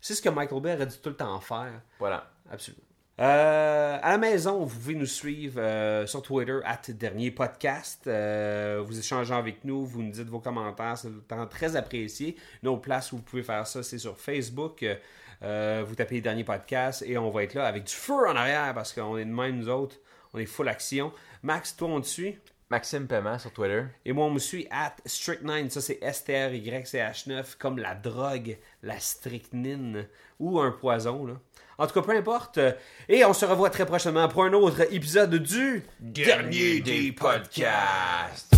C'est 0.00 0.14
ce 0.14 0.22
que 0.22 0.28
Michael 0.28 0.60
Bay 0.60 0.74
aurait 0.74 0.86
dû 0.86 0.96
tout 0.98 1.10
le 1.10 1.16
temps 1.16 1.40
faire. 1.40 1.80
Voilà. 1.98 2.30
Absolument. 2.50 2.84
Euh, 3.20 3.98
à 4.00 4.12
la 4.12 4.18
maison, 4.18 4.64
vous 4.64 4.78
pouvez 4.78 4.94
nous 4.94 5.06
suivre 5.06 5.60
euh, 5.60 6.06
sur 6.06 6.22
Twitter, 6.22 6.60
at 6.64 6.82
Dernier 6.90 7.32
Podcast. 7.32 8.06
Euh, 8.06 8.80
vous 8.86 8.96
échangez 8.96 9.34
avec 9.34 9.64
nous, 9.64 9.84
vous 9.84 10.04
nous 10.04 10.12
dites 10.12 10.28
vos 10.28 10.38
commentaires, 10.38 10.96
c'est 10.96 11.10
temps 11.26 11.46
très 11.48 11.74
apprécié. 11.74 12.36
Une 12.62 12.68
autre 12.68 12.82
place 12.82 13.10
où 13.10 13.16
vous 13.16 13.22
pouvez 13.22 13.42
faire 13.42 13.66
ça, 13.66 13.82
c'est 13.82 13.98
sur 13.98 14.16
Facebook. 14.16 14.84
Vous 15.40 15.94
tapez 15.96 16.20
Dernier 16.20 16.44
Podcast 16.44 17.02
et 17.04 17.18
on 17.18 17.30
va 17.30 17.42
être 17.42 17.54
là 17.54 17.66
avec 17.66 17.84
du 17.84 17.92
feu 17.92 18.28
en 18.28 18.36
arrière 18.36 18.72
parce 18.72 18.92
qu'on 18.92 19.18
est 19.18 19.24
de 19.24 19.30
même, 19.30 19.58
nous 19.58 19.68
autres. 19.68 19.96
On 20.32 20.38
est 20.38 20.46
full 20.46 20.68
action. 20.68 21.12
Max, 21.42 21.74
toi, 21.74 21.88
on 21.88 22.00
te 22.00 22.06
suit? 22.06 22.38
Maxime 22.70 23.06
Paiement 23.06 23.38
sur 23.38 23.52
Twitter. 23.52 23.84
Et 24.04 24.12
moi, 24.12 24.26
on 24.26 24.30
me 24.30 24.38
suit 24.38 24.66
at 24.70 24.96
Strychnine. 25.06 25.70
Ça, 25.70 25.80
c'est 25.80 25.98
S-T-R-Y-C-H-9, 26.02 27.56
comme 27.58 27.78
la 27.78 27.94
drogue, 27.94 28.58
la 28.82 28.98
strychnine, 29.00 30.06
ou 30.38 30.60
un 30.60 30.70
poison, 30.72 31.26
là. 31.26 31.34
En 31.78 31.86
tout 31.86 31.94
cas, 31.94 32.02
peu 32.02 32.16
importe. 32.16 32.58
Et 33.08 33.24
on 33.24 33.32
se 33.32 33.44
revoit 33.44 33.70
très 33.70 33.86
prochainement 33.86 34.28
pour 34.28 34.44
un 34.44 34.52
autre 34.52 34.92
épisode 34.92 35.34
du 35.36 35.84
Dernier 36.00 36.80
des 36.80 37.12
podcasts. 37.12 38.57